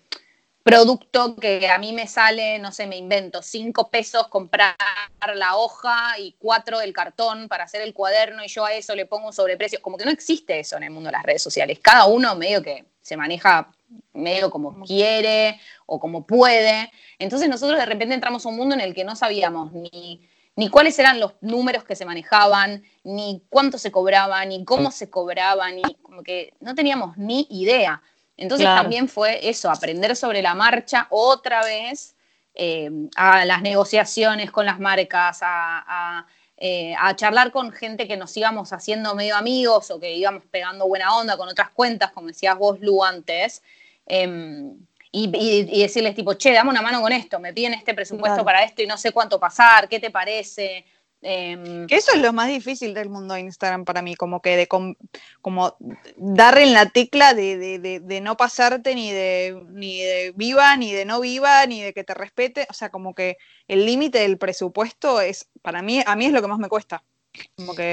[0.62, 4.74] producto que a mí me sale, no sé, me invento, cinco pesos comprar
[5.34, 9.04] la hoja y cuatro el cartón para hacer el cuaderno y yo a eso le
[9.04, 9.82] pongo un sobreprecio.
[9.82, 11.78] Como que no existe eso en el mundo de las redes sociales.
[11.82, 13.70] Cada uno medio que se maneja
[14.12, 16.90] medio como quiere o como puede.
[17.18, 20.68] Entonces nosotros de repente entramos a un mundo en el que no sabíamos ni ni
[20.68, 25.70] cuáles eran los números que se manejaban, ni cuánto se cobraba, ni cómo se cobraba,
[25.70, 28.02] ni como que no teníamos ni idea.
[28.36, 32.14] Entonces también fue eso, aprender sobre la marcha otra vez
[32.54, 35.40] eh, a las negociaciones con las marcas,
[36.56, 40.86] eh, a, charlar con gente que nos íbamos haciendo medio amigos o que íbamos pegando
[40.86, 43.62] buena onda con otras cuentas, como decías vos, Lu, antes.
[44.06, 44.76] Em,
[45.12, 48.82] y, decirles tipo, che, dame una mano con esto, me piden este presupuesto para esto
[48.82, 50.84] y no sé cuánto pasar, ¿qué te parece?
[51.22, 54.56] Em, que eso es lo más difícil del mundo de Instagram para mí, como que
[54.56, 55.76] de como
[56.16, 61.20] dar en la tecla de, no pasarte ni de, ni de viva, ni de no
[61.20, 62.66] viva, ni de que te respete.
[62.68, 63.38] O sea, como que
[63.68, 67.02] el límite del presupuesto es, para mí, a mí es lo que más me cuesta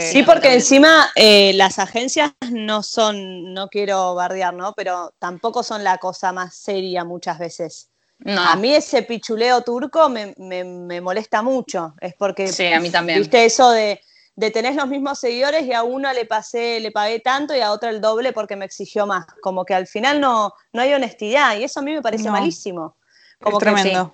[0.01, 4.73] sí, porque encima eh, las agencias no son, no quiero bardear, ¿no?
[4.73, 7.89] Pero tampoco son la cosa más seria muchas veces.
[8.23, 11.95] A mí ese pichuleo turco me, molesta mucho.
[11.99, 13.17] Es porque, sí, a mí también.
[13.17, 13.99] viste eso de,
[14.35, 17.71] de tener los mismos seguidores y a uno le pasé, le pagué tanto y a
[17.71, 19.25] otro el doble porque me exigió más.
[19.41, 22.95] Como que al final no, no hay honestidad y eso a mí me parece malísimo.
[23.39, 24.13] Como es tremendo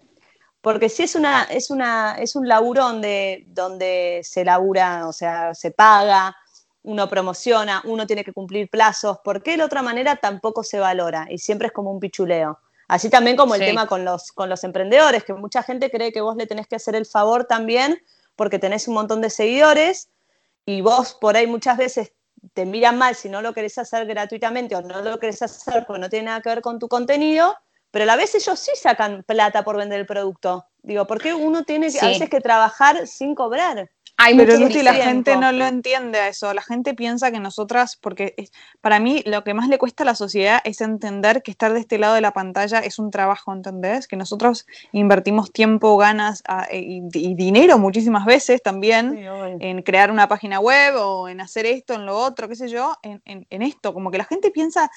[0.67, 5.55] porque si es una, es una, es un laburo donde, donde se labura, o sea,
[5.55, 6.35] se paga,
[6.83, 11.25] uno promociona, uno tiene que cumplir plazos, ¿por qué de otra manera tampoco se valora?
[11.29, 12.59] Y siempre es como un pichuleo.
[12.89, 16.19] Así también como el tema con los, con los emprendedores, que mucha gente cree que
[16.19, 18.03] vos le tenés que hacer el favor también
[18.35, 20.09] porque tenés un montón de seguidores
[20.65, 22.11] y vos por ahí muchas veces
[22.53, 26.01] te miran mal si no lo querés hacer gratuitamente o no lo querés hacer porque
[26.01, 27.55] no tiene nada que ver con tu contenido
[27.91, 30.67] pero a la vez ellos sí sacan plata por vender el producto.
[30.81, 33.89] Digo, ¿por qué uno tiene que, a veces que trabajar sin cobrar?
[34.19, 36.51] Hay pero la gente no lo entiende a eso.
[36.51, 38.33] La gente piensa que nosotras, porque
[38.81, 41.81] para mí lo que más le cuesta a la sociedad es entender que estar de
[41.81, 44.07] este lado de la pantalla es un trabajo, ¿entendés?
[44.07, 49.19] Que nosotros invertimos tiempo, ganas e, y, dinero muchísimas veces también
[49.59, 52.95] en crear una página web o en hacer esto, en lo otro, qué sé yo,
[53.03, 53.93] en, en esto.
[53.93, 54.89] Como que la gente piensa,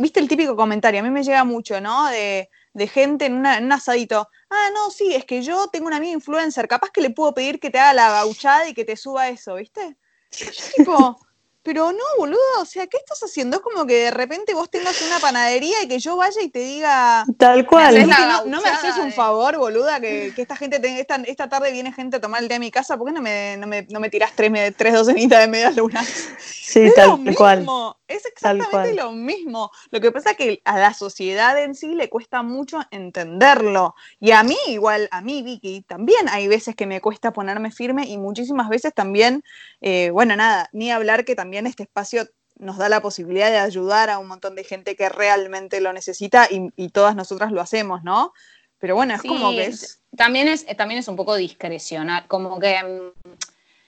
[0.00, 2.08] viste el típico comentario, a mí me llega mucho, ¿no?
[2.08, 2.48] De,
[2.88, 4.28] gente en, un asadito.
[4.48, 7.60] Ah, no, sí, es que yo tengo una amiga influencer, capaz que le puedo pedir
[7.60, 9.96] que te haga la gauchada y que te suba eso, ¿viste?
[10.30, 11.18] Yo tipo,
[11.62, 13.58] pero no, boludo, o sea, ¿qué estás haciendo?
[13.58, 16.60] Es como que de repente vos tengas una panadería y que yo vaya y te
[16.60, 17.26] diga.
[17.38, 18.08] Tal cual.
[18.46, 22.20] No, me haces un favor, boluda, que, esta gente, esta, esta, tarde viene gente a
[22.20, 24.32] tomar el té a mi casa, ¿por qué no me, no me, no me tirás
[24.34, 26.06] tres, tres docenitas de medias lunas?
[26.38, 27.66] Sí, es tal lo cual.
[28.10, 29.70] Es exactamente lo mismo.
[29.92, 33.94] Lo que pasa es que a la sociedad en sí le cuesta mucho entenderlo.
[34.18, 38.08] Y a mí, igual, a mí, Vicky, también hay veces que me cuesta ponerme firme
[38.08, 39.44] y muchísimas veces también,
[39.80, 44.10] eh, bueno, nada, ni hablar que también este espacio nos da la posibilidad de ayudar
[44.10, 48.32] a un montón de gente que realmente lo necesita y, todas nosotras lo hacemos, ¿no?
[48.80, 50.02] Pero bueno, es como que es...
[50.16, 53.28] También es, también es un poco discrecional, como que, mm,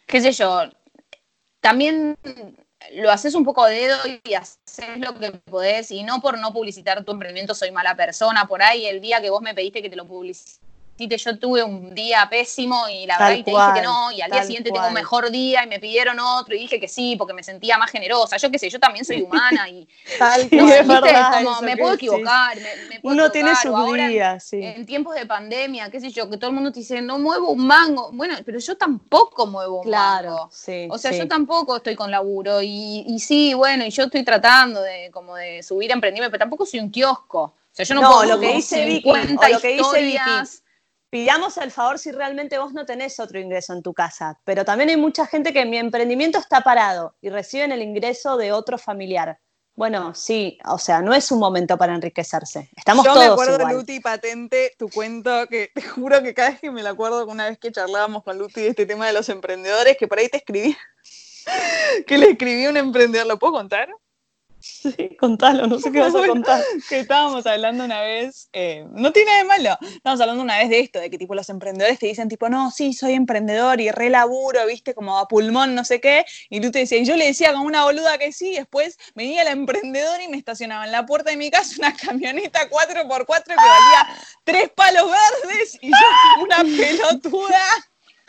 [0.06, 0.62] qué sé yo,
[1.60, 2.16] también
[2.92, 6.52] lo haces un poco de dedo y haces lo que podés, y no por no
[6.52, 9.90] publicitar tu emprendimiento soy mala persona, por ahí el día que vos me pediste que
[9.90, 10.61] te lo publicite
[11.06, 14.20] viste, yo tuve un día pésimo y la verdad y te dije que no, y
[14.20, 17.16] al día siguiente tengo un mejor día y me pidieron otro y dije que sí,
[17.16, 18.36] porque me sentía más generosa.
[18.36, 19.88] Yo qué sé, yo también soy humana y
[20.18, 22.56] tal cual, como, me puedo equivocar,
[22.88, 24.62] me, puedo Uno tiene sus días, sí.
[24.62, 27.50] En tiempos de pandemia, qué sé yo, que todo el mundo te dice, no muevo
[27.50, 28.10] un mango.
[28.12, 30.48] Bueno, pero yo tampoco muevo un mango.
[30.52, 34.24] Sí, o sea, yo tampoco estoy con laburo y, y sí, bueno, y yo estoy
[34.24, 37.42] tratando de como de subir a emprendimiento, pero tampoco soy un kiosco.
[37.72, 40.18] O sea, yo no, puedo lo que dice Vicky, lo que dice Vicky,
[41.12, 44.40] pidamos el favor si realmente vos no tenés otro ingreso en tu casa.
[44.44, 48.50] Pero también hay mucha gente que mi emprendimiento está parado y reciben el ingreso de
[48.52, 49.38] otro familiar.
[49.74, 52.70] Bueno, sí, o sea, no es un momento para enriquecerse.
[52.74, 53.76] Estamos Yo me acuerdo, igual.
[53.76, 57.46] Luti, patente, tu cuento, que te juro que cada vez que me lo acuerdo, una
[57.50, 60.38] vez que charlábamos con Luti de este tema de los emprendedores, que por ahí te
[60.38, 60.74] escribí,
[62.06, 63.90] que le escribí a un emprendedor, ¿lo puedo contar?
[64.62, 66.62] Sí, contalo, no sé qué vas a contar.
[66.88, 70.70] que estábamos hablando una vez, eh, no tiene nada de malo, estábamos hablando una vez
[70.70, 73.90] de esto, de que tipo los emprendedores te dicen tipo, no, sí, soy emprendedor y
[73.90, 77.26] relaburo, viste, como a pulmón, no sé qué, y tú te decías, y yo le
[77.26, 81.04] decía como una boluda que sí, después venía la emprendedora y me estacionaba en la
[81.06, 86.58] puerta de mi casa una camioneta 4x4 que valía tres palos verdes y yo una
[86.76, 87.64] pelotuda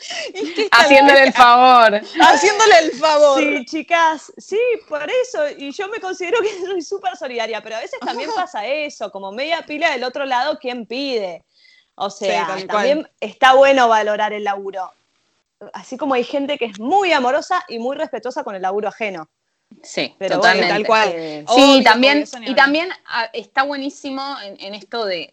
[0.71, 2.01] Haciéndole el favor.
[2.21, 3.39] Haciéndole el favor.
[3.39, 5.49] Sí, chicas, sí, por eso.
[5.57, 9.31] Y yo me considero que soy súper solidaria, pero a veces también pasa eso, como
[9.31, 11.43] media pila del otro lado, ¿quién pide?
[11.95, 14.91] O sea, también está bueno valorar el laburo.
[15.73, 19.29] Así como hay gente que es muy amorosa y muy respetuosa con el laburo ajeno.
[19.81, 20.69] Sí, pero totalmente.
[20.69, 21.45] tal cual.
[21.55, 25.29] sí, también, y también ah, está buenísimo en, esto de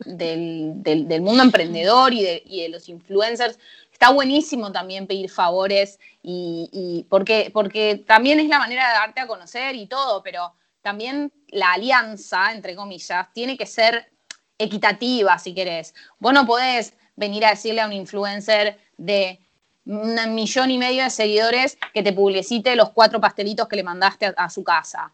[0.00, 3.58] del, mundo emprendedor y de, los influencers.
[3.92, 9.26] Está buenísimo también pedir favores y, porque, porque también es la manera de darte a
[9.26, 14.10] conocer y todo, pero también la alianza, entre comillas, tiene que ser
[14.58, 15.94] equitativa, si querés.
[16.18, 19.40] Vos no podés venir a decirle a un influencer de
[19.86, 24.34] un millón y medio de seguidores que te publicite los cuatro pastelitos que le mandaste
[24.36, 25.12] a su casa.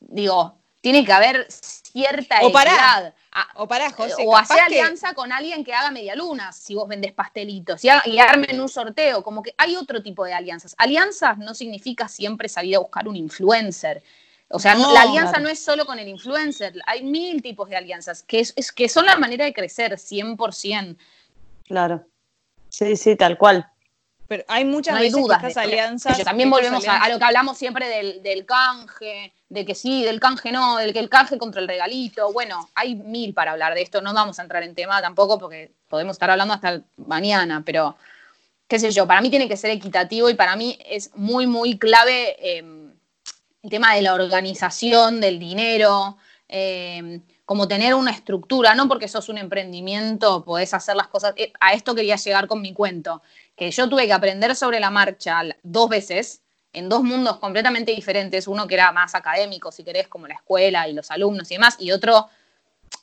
[0.00, 3.14] Digo, tiene que haber cierta o equidad.
[3.54, 4.22] o para José.
[4.26, 8.60] O hacer alianza con alguien que haga medialunas si vos vendes pastelitos y, y, armen
[8.60, 9.24] un sorteo.
[9.24, 10.74] Como que hay otro tipo de alianzas.
[10.76, 14.02] Alianzas no significa siempre salir a buscar un influencer.
[14.48, 18.22] O sea, la alianza no es solo con el influencer, hay mil tipos de alianzas
[18.22, 20.98] que, es, que son la manera de crecer 100%.
[21.64, 22.06] Claro.
[22.68, 23.66] Sí, sí, tal cual.
[24.26, 26.22] Pero hay muchas veces dudas que estas alianzas.
[26.24, 30.50] También volvemos a, lo que hablamos siempre del, del canje, de que sí, del canje
[30.50, 32.32] no, del que el canje contra el regalito.
[32.32, 35.72] Bueno, hay mil para hablar de esto, no vamos a entrar en tema tampoco porque
[35.88, 37.96] podemos estar hablando hasta mañana, pero
[38.66, 41.78] qué sé yo, para mí tiene que ser equitativo y para mí es muy, muy
[41.78, 42.92] clave em,
[43.62, 46.16] el tema de la organización, del dinero,
[46.48, 51.34] em, como tener una estructura, no porque sos un emprendimiento, podés hacer las cosas.
[51.36, 53.22] Eh, a esto quería llegar con mi cuento,
[53.56, 56.40] que yo tuve que aprender sobre la marcha dos veces
[56.74, 60.88] en dos mundos completamente diferentes, uno que era más académico, si querés, como la escuela
[60.88, 62.28] y los alumnos y demás, y otro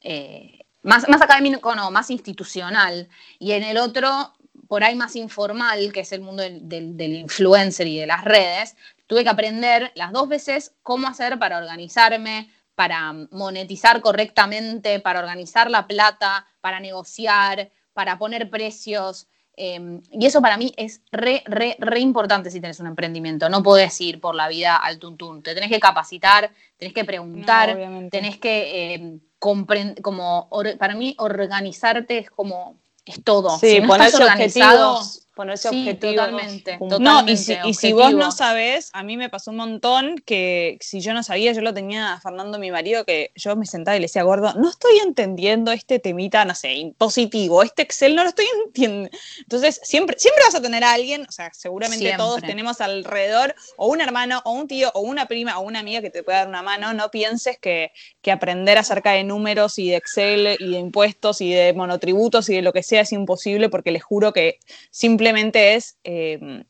[0.01, 3.07] eh, más, más académico, no, más institucional,
[3.39, 4.33] y en el otro,
[4.67, 8.75] por ahí más informal, que es el mundo del, influencer y de las redes,
[9.07, 15.69] tuve que aprender las dos veces cómo hacer para organizarme, para monetizar correctamente, para organizar
[15.69, 21.75] la plata, para negociar, para poner precios, Em, y eso para mí es re, re,
[21.77, 23.49] re importante si tenés un emprendimiento.
[23.49, 25.43] No podés ir por la vida al tuntún.
[25.43, 27.77] Te tenés que capacitar, tenés que preguntar,
[28.09, 30.49] tenés que eh, comprender, como,
[30.79, 33.57] para mí organizarte es como, es todo.
[33.59, 39.03] Sí, si no ponerse objetivos ponerse sí, Totalmente, No, y si, vos no sabés, a
[39.03, 42.59] mí me pasó un montón que si yo no sabía, yo lo tenía a Fernando,
[42.59, 46.43] mi marido, que yo me sentaba y le decía, gordo, no estoy entendiendo este temita,
[46.43, 49.09] no sé, impositivo, este Excel no lo estoy entendiendo.
[49.39, 53.87] Entonces, siempre, siempre vas a tener a alguien, o sea, seguramente todos tenemos alrededor o
[53.87, 56.47] un hermano o un tío o una prima o una amiga que te pueda dar
[56.49, 56.93] una mano.
[56.93, 61.53] No pienses que, que aprender acerca de números y de Excel y de impuestos y
[61.53, 64.59] de monotributos y de lo que sea es imposible porque les juro que
[64.89, 66.63] simplemente simplemente es eh,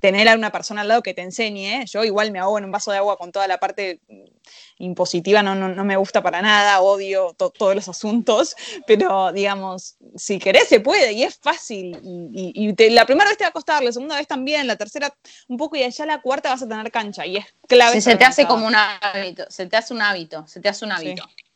[0.00, 1.84] tener a una persona al lado que te enseñe.
[1.84, 4.00] Yo igual me ahogo en un vaso de agua con toda la parte
[4.78, 8.56] impositiva, no, no, me gusta para nada, odio todos los asuntos,
[8.86, 12.00] pero digamos, si querés se puede y es fácil.
[12.02, 15.14] Y, la primera vez te va a costar, la segunda vez también, la tercera
[15.48, 18.00] un poco y allá la cuarta vas a tener cancha y es clave.
[18.00, 20.92] se te hace como un hábito, se te hace un hábito, se te hace un
[20.92, 21.28] hábito.
[21.36, 21.47] Sí,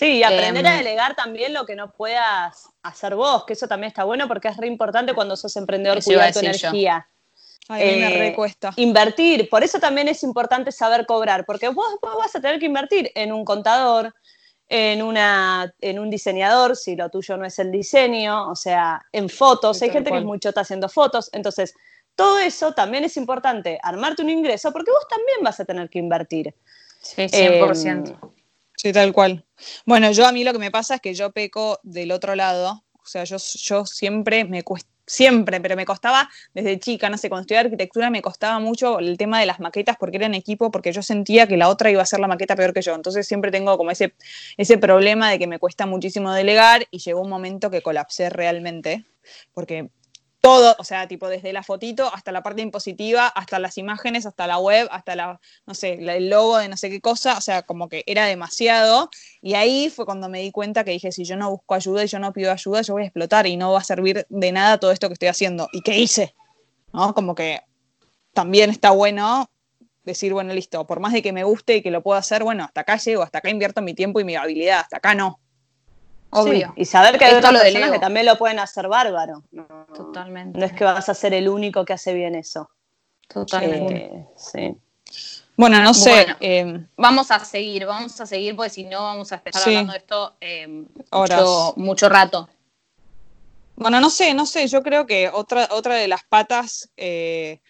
[0.00, 3.88] y aprender a em, delegar también lo que no puedas hacer vos, que eso también
[3.88, 7.08] está bueno porque es re importante cuando sos emprendedor cuidar tu energía.
[7.68, 8.72] Ay, me eh, recuesta.
[8.76, 13.10] Invertir, por eso también es importante saber cobrar, porque vos, vas a tener que invertir
[13.14, 14.14] en un contador,
[14.68, 19.28] en, una, en un diseñador, si lo tuyo no es el diseño, o sea, en
[19.28, 19.82] fotos.
[19.82, 21.30] Hay gente que es muy chota haciendo fotos.
[21.32, 21.74] Entonces,
[22.14, 25.98] todo eso también es importante, armarte un ingreso, porque vos también vas a tener que
[25.98, 26.54] invertir.
[27.00, 28.08] Sí, 100%.
[28.10, 28.30] Em,
[28.80, 29.44] sí, tal cual.
[29.84, 32.84] Bueno, yo a mí lo que me pasa es que yo peco del otro lado.
[33.02, 33.38] O sea, yo,
[33.86, 38.22] siempre me cuesta siempre, pero me costaba desde chica, no sé, cuando estudiaba arquitectura me
[38.22, 41.56] costaba mucho el tema de las maquetas porque era en equipo, porque yo sentía que
[41.56, 42.94] la otra iba a hacer la maqueta peor que yo.
[42.94, 44.14] Entonces siempre tengo como ese,
[44.56, 49.04] ese problema de que me cuesta muchísimo delegar y llegó un momento que colapsé realmente,
[49.52, 49.90] porque
[50.40, 54.46] todo, o sea, tipo desde la fotito hasta la parte impositiva, hasta las imágenes, hasta
[54.46, 57.62] la web, hasta la, no sé, el logo de no sé qué cosa, o sea,
[57.62, 59.10] como que era demasiado.
[59.42, 62.06] Y ahí fue cuando me di cuenta que dije, si yo no busco ayuda y
[62.06, 64.78] yo no pido ayuda, yo voy a explotar y no va a servir de nada
[64.78, 65.68] todo esto que estoy haciendo.
[65.72, 66.34] ¿Y qué hice?
[66.92, 67.14] ¿No?
[67.14, 67.60] Como que
[68.32, 69.50] también está bueno
[70.04, 72.64] decir, bueno, listo, por más de que me guste y que lo pueda hacer, bueno,
[72.64, 75.38] hasta acá llego, hasta acá invierto mi tiempo y mi habilidad, hasta acá no.
[76.30, 76.72] Obvio.
[76.76, 79.42] y saber que hay otras personas que también lo pueden hacer bárbaro.
[79.94, 80.58] Totalmente.
[80.58, 82.70] No es que vas a ser el único que hace bien eso.
[83.26, 83.94] Totalmente.
[83.96, 84.76] Eh, sí.
[85.56, 86.26] Bueno, no sé.
[86.40, 89.98] Eh, vamos a seguir, vamos a seguir porque si no vamos a empezar hablando de
[89.98, 92.48] esto eh, mucho, mucho, rato.
[93.76, 94.66] Bueno, no sé, no sé.
[94.68, 97.60] Yo creo que otra, otra de las patas que,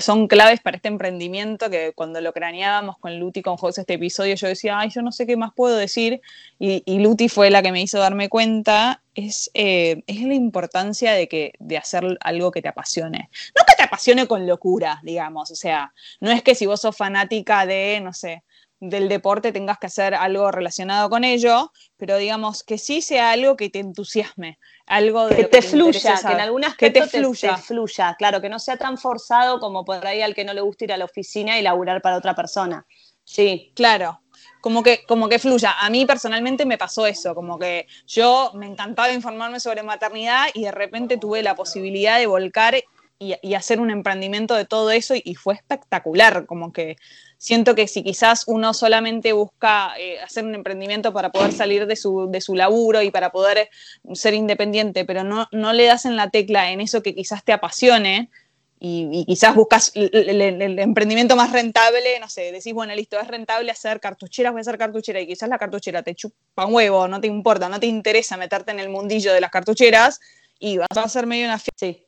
[0.00, 4.34] son claves para este emprendimiento, que cuando lo craneábamos con Luti, con José, este episodio,
[4.34, 6.20] yo decía, ay, yo no sé qué más puedo decir,
[6.58, 11.12] y, y Luti fue la que me hizo darme cuenta, es, eh, es la importancia
[11.12, 13.30] de, que, de hacer algo que te apasione.
[13.56, 16.96] No que te apasione con locura, digamos, o sea, no es que si vos sos
[16.96, 18.44] fanática de, no sé,
[18.80, 23.56] del deporte tengas que hacer algo relacionado con ello, pero digamos que sí sea algo
[23.56, 27.56] que te entusiasme, algo de que, te, fluya, que en algunas que te fluya.
[27.56, 30.84] fluya, claro, que no sea tan forzado como por ahí al que no le gusta
[30.84, 32.86] ir a la oficina y laburar para otra persona.
[33.24, 34.20] Sí, claro.
[34.60, 35.74] Como que, como que fluya.
[35.80, 40.64] A mí personalmente me pasó eso, como que yo me encantaba informarme sobre maternidad y
[40.64, 42.74] de repente tuve la posibilidad de volcar
[43.18, 46.96] y, hacer un emprendimiento de todo eso y, fue espectacular, como que
[47.38, 51.96] siento que si quizás uno solamente busca eh, hacer un emprendimiento para poder salir de
[51.96, 53.70] su, de su laburo y para poder
[54.14, 57.52] ser independiente, pero no, no le das en la tecla en eso que quizás te
[57.52, 58.30] apasione,
[58.78, 64.00] y, quizás buscas el, emprendimiento más rentable, no sé, decís, bueno, listo, es rentable hacer
[64.00, 67.26] cartucheras, voy a hacer cartuchera y quizás la cartuchera te chupa un huevo, no te
[67.26, 70.20] importa, no te interesa meterte en el mundillo de las cartucheras
[70.58, 72.05] y vas a ser medio una Sí.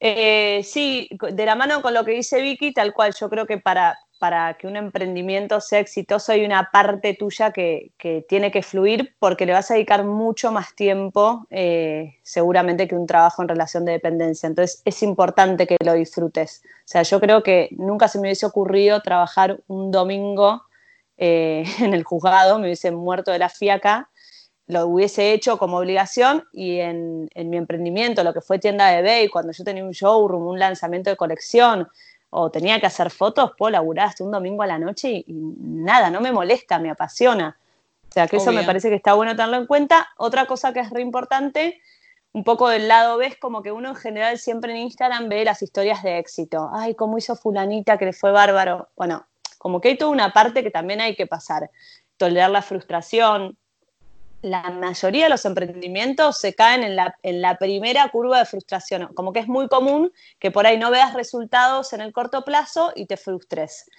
[0.00, 3.58] Eh, sí, de la mano con lo que dice Vicky, tal cual, yo creo que
[3.58, 7.92] para, para que un emprendimiento sea exitoso hay una parte tuya que,
[8.28, 13.06] tiene que fluir porque le vas a dedicar mucho más tiempo eh, seguramente que un
[13.06, 14.46] trabajo en relación de dependencia.
[14.46, 16.62] Entonces es importante que lo disfrutes.
[16.64, 20.62] O sea, yo creo que nunca se me hubiese ocurrido trabajar un domingo
[21.16, 24.08] eh, en el juzgado, me hubiese muerto de la fiaca
[24.68, 29.28] lo hubiese hecho como obligación y en, mi emprendimiento, lo que fue tienda de eBay,
[29.28, 31.88] cuando yo tenía un showroom, un lanzamiento de colección
[32.30, 36.10] o tenía que hacer fotos, puedo laburar hasta un domingo a la noche y, nada,
[36.10, 37.56] no me molesta, me apasiona.
[38.08, 40.08] O sea, que eso me parece que está bueno tenerlo en cuenta.
[40.18, 41.80] Otra cosa que es re importante,
[42.32, 45.62] un poco del lado ves como que uno en general siempre en Instagram ve las
[45.62, 46.70] historias de éxito.
[46.74, 48.88] Ay, cómo hizo fulanita que le fue bárbaro.
[48.96, 51.70] Bueno, como que hay toda una parte que también hay que pasar.
[52.18, 53.56] Tolerar la frustración,
[54.42, 59.12] la mayoría de los emprendimientos se caen en la, primera curva de frustración.
[59.14, 62.92] Como que es muy común que por ahí no veas resultados en el corto plazo
[62.94, 63.90] y te frustres.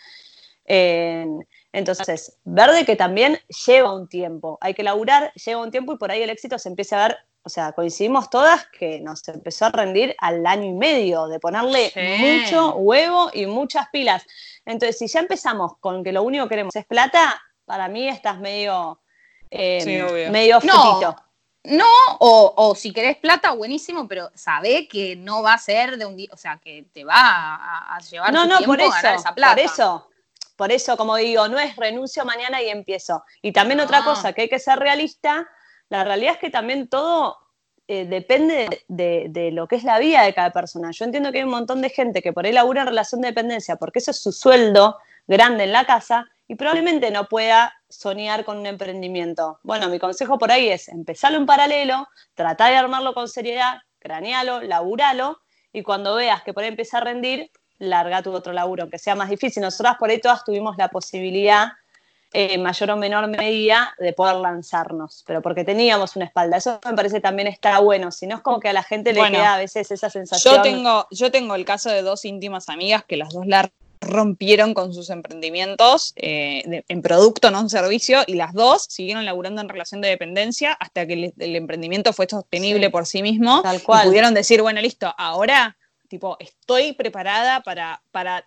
[0.65, 4.57] entonces, verde que también lleva un tiempo.
[4.61, 7.17] Hay que laburar, lleva un tiempo y por ahí el éxito se empieza a ver.
[7.41, 11.91] O sea, coincidimos todas que nos empezó a rendir al año y medio de ponerle
[12.19, 14.23] mucho huevo y muchas pilas.
[14.65, 18.39] Entonces, si ya empezamos con que lo único que queremos es plata, para mí estás
[18.39, 18.99] medio
[19.51, 21.15] Em, medio no,
[21.63, 21.85] No,
[22.19, 26.29] o, si querés plata, buenísimo, pero sabe que no va a ser de un día,
[26.31, 29.55] o sea, que te va a, llevar no, no, tiempo por eso, esa plata.
[29.55, 30.09] Por eso,
[30.55, 33.23] por eso, como digo, no es renuncio mañana y empiezo.
[33.41, 35.47] Y también otra cosa, que hay que ser realista,
[35.89, 37.37] la realidad es que también todo
[37.87, 40.91] eh, depende de, de, lo que es la vida de cada persona.
[40.91, 43.29] Yo entiendo que hay un montón de gente que por ahí labura en relación de
[43.29, 44.97] dependencia, porque eso es su sueldo
[45.27, 49.59] grande en la casa, y probablemente no pueda soñar con un emprendimiento.
[49.61, 54.61] Bueno, mi consejo por ahí es empezarlo en paralelo, tratar de armarlo con seriedad, cranealo,
[54.61, 55.41] laburalo,
[55.71, 59.13] y cuando veas que por ahí empieza a rendir, larga tu otro laburo, aunque sea
[59.13, 59.61] más difícil.
[59.61, 61.67] Nosotras por ahí todas tuvimos la posibilidad,
[62.33, 66.57] en eh, mayor o menor medida, de poder lanzarnos, pero porque teníamos una espalda.
[66.57, 69.21] Eso me parece también está bueno, si no es como que a la gente le
[69.29, 70.55] queda a veces esa sensación.
[70.55, 74.73] Yo tengo, yo tengo el caso de dos íntimas amigas que las dos largas rompieron
[74.73, 79.69] con sus emprendimientos eh, en producto, no en servicio, y las dos siguieron laburando en
[79.69, 83.61] relación de dependencia hasta que el, emprendimiento fue sostenible por sí mismo.
[83.61, 84.05] Tal cual.
[84.05, 85.75] Y pudieron decir, bueno, listo, ahora
[86.09, 88.43] tipo, estoy preparada para, para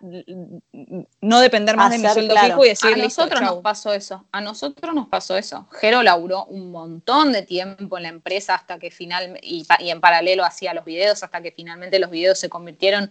[1.21, 4.41] no depender más de mi sueldo fijo y decir, a nosotros nos pasó eso, a
[4.41, 5.67] nosotros nos pasó eso.
[5.71, 10.43] Jero laburó un montón de tiempo en la empresa hasta que finalmente, y, en paralelo
[10.43, 13.09] hacía los videos, hasta que finalmente los videos se convirtieron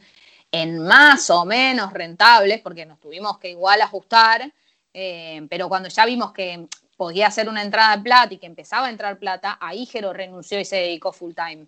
[0.53, 4.53] en más o menos rentables, porque nos tuvimos que igual ajustar,
[4.93, 8.87] eh, pero cuando ya vimos que podía hacer una entrada de plata y que empezaba
[8.87, 11.67] a entrar plata, ahí Jero renunció y se dedicó full time.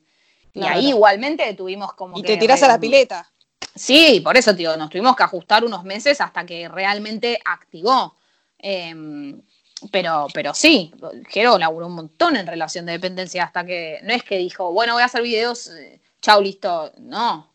[0.53, 2.17] Y ahí igualmente tuvimos como.
[2.17, 3.29] Y te tirás a la pileta.
[3.75, 8.15] Sí, por eso, tío, nos tuvimos que ajustar unos meses hasta que realmente activó.
[8.59, 9.43] Em,
[9.91, 10.93] pero, pero sí,
[11.29, 14.93] Jero laburó un montón en relación de dependencia hasta que no es que dijo, bueno,
[14.93, 16.93] voy a hacer videos, eh, chau, listo.
[16.99, 17.54] No.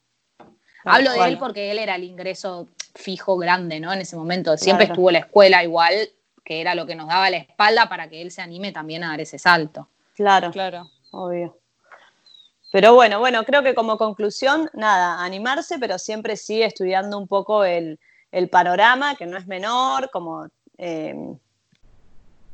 [0.89, 3.93] Hablo de él porque él era el ingreso fijo grande, ¿no?
[3.93, 4.57] En ese momento.
[4.57, 5.93] Siempre estuvo en la escuela igual,
[6.43, 9.09] que era lo que nos daba la espalda para que él se anime también a
[9.09, 9.87] dar ese salto.
[10.15, 11.57] Claro, claro, obvio.
[12.71, 17.63] Pero bueno, bueno, creo que como conclusión, nada, animarse, pero siempre sigue estudiando un poco
[17.63, 17.99] el,
[18.51, 20.47] panorama, que no es menor, como...
[20.77, 21.15] Eh,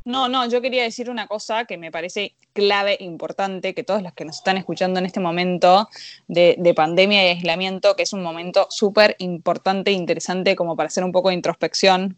[0.06, 4.14] no, no, yo quería decir una cosa que me parece clave, importante, que todos los
[4.14, 5.90] que nos están escuchando en este momento
[6.28, 11.04] de, pandemia y aislamiento, que es un momento súper importante e interesante como para hacer
[11.04, 12.18] un poco de introspección,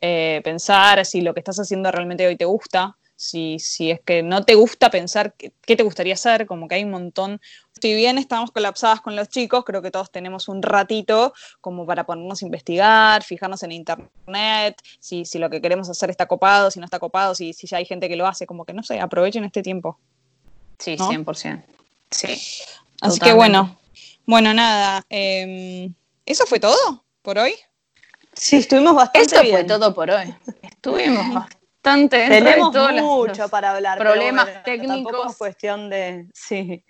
[0.00, 4.22] eh, pensar si lo que estás haciendo realmente hoy te gusta, si, si es que
[4.22, 7.40] no te gusta pensar qué, te gustaría hacer, como que hay un montón.
[7.80, 12.04] Si bien estamos colapsadas con los chicos, creo que todos tenemos un ratito como para
[12.04, 16.78] ponernos a investigar, fijarnos en internet, si, si lo que queremos hacer está copado, si
[16.80, 19.00] no está copado, si, si ya hay gente que lo hace, como que no sé,
[19.00, 19.98] aprovechen este tiempo.
[20.78, 21.64] Sí, 100%.
[22.10, 22.38] Sí.
[23.00, 23.78] Así que bueno,
[24.26, 25.94] bueno, nada, em,
[26.26, 27.54] ¿eso fue todo por hoy?
[28.34, 30.34] Sí, estuvimos bastante Eso fue todo por hoy.
[30.62, 31.46] Estuvimos
[31.84, 33.98] bastante tenemos mucho para hablar.
[33.98, 35.12] Problemas técnicos.
[35.12, 36.26] Tampoco es cuestión de.
[36.32, 36.84] Sí.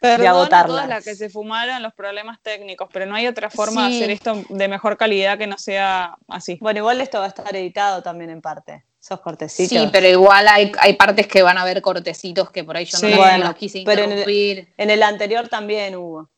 [0.00, 0.66] de agotarlas.
[0.66, 4.10] todas las que se fumaron los problemas técnicos, pero no hay otra forma de hacer
[4.10, 6.58] esto de mejor calidad que no sea así.
[6.60, 8.84] Bueno, igual esto va a estar editado también en parte.
[9.00, 9.78] Esos cortecitos.
[9.78, 12.98] Sí, pero igual hay, hay partes que van a haber cortecitos que por ahí yo
[12.98, 14.24] no, los quise interrumpir.
[14.26, 16.28] Pero en el, en el anterior también hubo.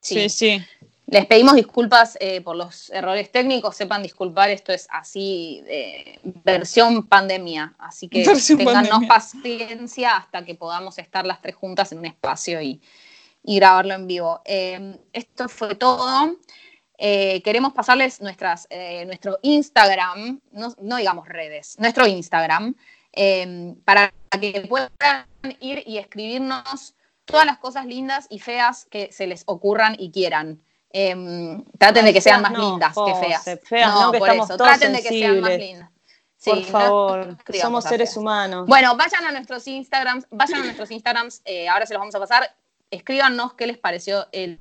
[0.00, 0.28] sí.
[0.28, 0.64] sí.
[1.06, 5.62] Les pedimos disculpas eh, por los errores técnicos, sepan disculpar, esto es así,
[6.44, 8.24] versión pandemia, así que
[8.56, 12.80] tengannos paciencia hasta que podamos estar las tres juntas en un espacio y,
[13.44, 14.40] grabarlo en vivo.
[14.44, 16.36] Eh, esto fue todo.
[16.96, 18.68] Eh, queremos pasarles nuestras,
[19.04, 22.76] nuestro Instagram, no, no, digamos redes, nuestro Instagram,
[23.84, 25.26] para que puedan
[25.60, 26.94] ir y escribirnos
[27.24, 30.62] todas las cosas lindas y feas que se les ocurran y quieran.
[30.92, 33.94] Traten de que sean más lindas que feas.
[33.94, 34.56] no, por eso.
[34.56, 35.90] Traten de que sean más lindas.
[36.44, 38.66] por favor, somos seres humanos.
[38.66, 42.18] Bueno, vayan a nuestros Instagrams, vayan a nuestros Instagrams, eh, ahora se los vamos a
[42.18, 42.54] pasar,
[42.90, 44.60] escríbanos qué les pareció el,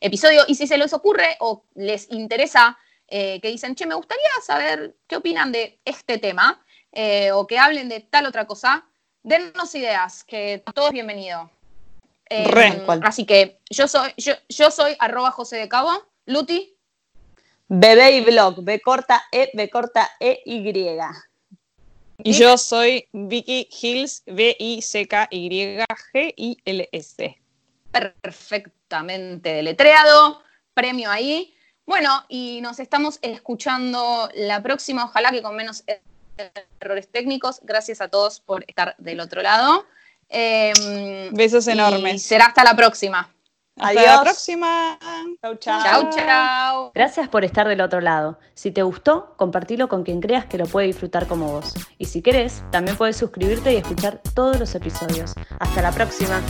[0.00, 2.76] episodio y si se les ocurre o les interesa
[3.08, 6.62] eh, que dicen, che, me gustaría saber qué opinan de este tema
[6.92, 8.84] eh, o que hablen de tal otra cosa,
[9.22, 11.50] dennos ideas, que todo es bienvenido.
[12.30, 15.90] Em, así que yo soy, yo, yo soy arroba José de Cabo.
[16.26, 16.76] Luti.
[17.66, 20.72] Bebé y blog, B corta E, B corta E, Y.
[22.22, 24.96] Y yo soy Vicky Hills, B-I-C-K-Y-G-I-L-S.
[27.90, 30.42] Perfectamente deletreado,
[30.74, 31.54] premio ahí.
[31.86, 35.82] Bueno, y nos estamos escuchando la próxima, ojalá que con menos
[36.80, 37.60] errores técnicos.
[37.62, 39.86] Gracias a todos por estar del otro lado.
[40.30, 42.22] Em, Besos enormes.
[42.22, 43.28] Será hasta la próxima.
[43.76, 44.98] Hasta la próxima.
[45.42, 45.82] Chau, chau.
[45.82, 46.90] Chau, chau.
[46.94, 48.38] Gracias por estar del otro lado.
[48.54, 51.74] Si te gustó, compartilo con quien creas que lo puede disfrutar como vos.
[51.98, 55.32] Y si querés, también puedes suscribirte y escuchar todos los episodios.
[55.58, 56.40] Hasta la próxima.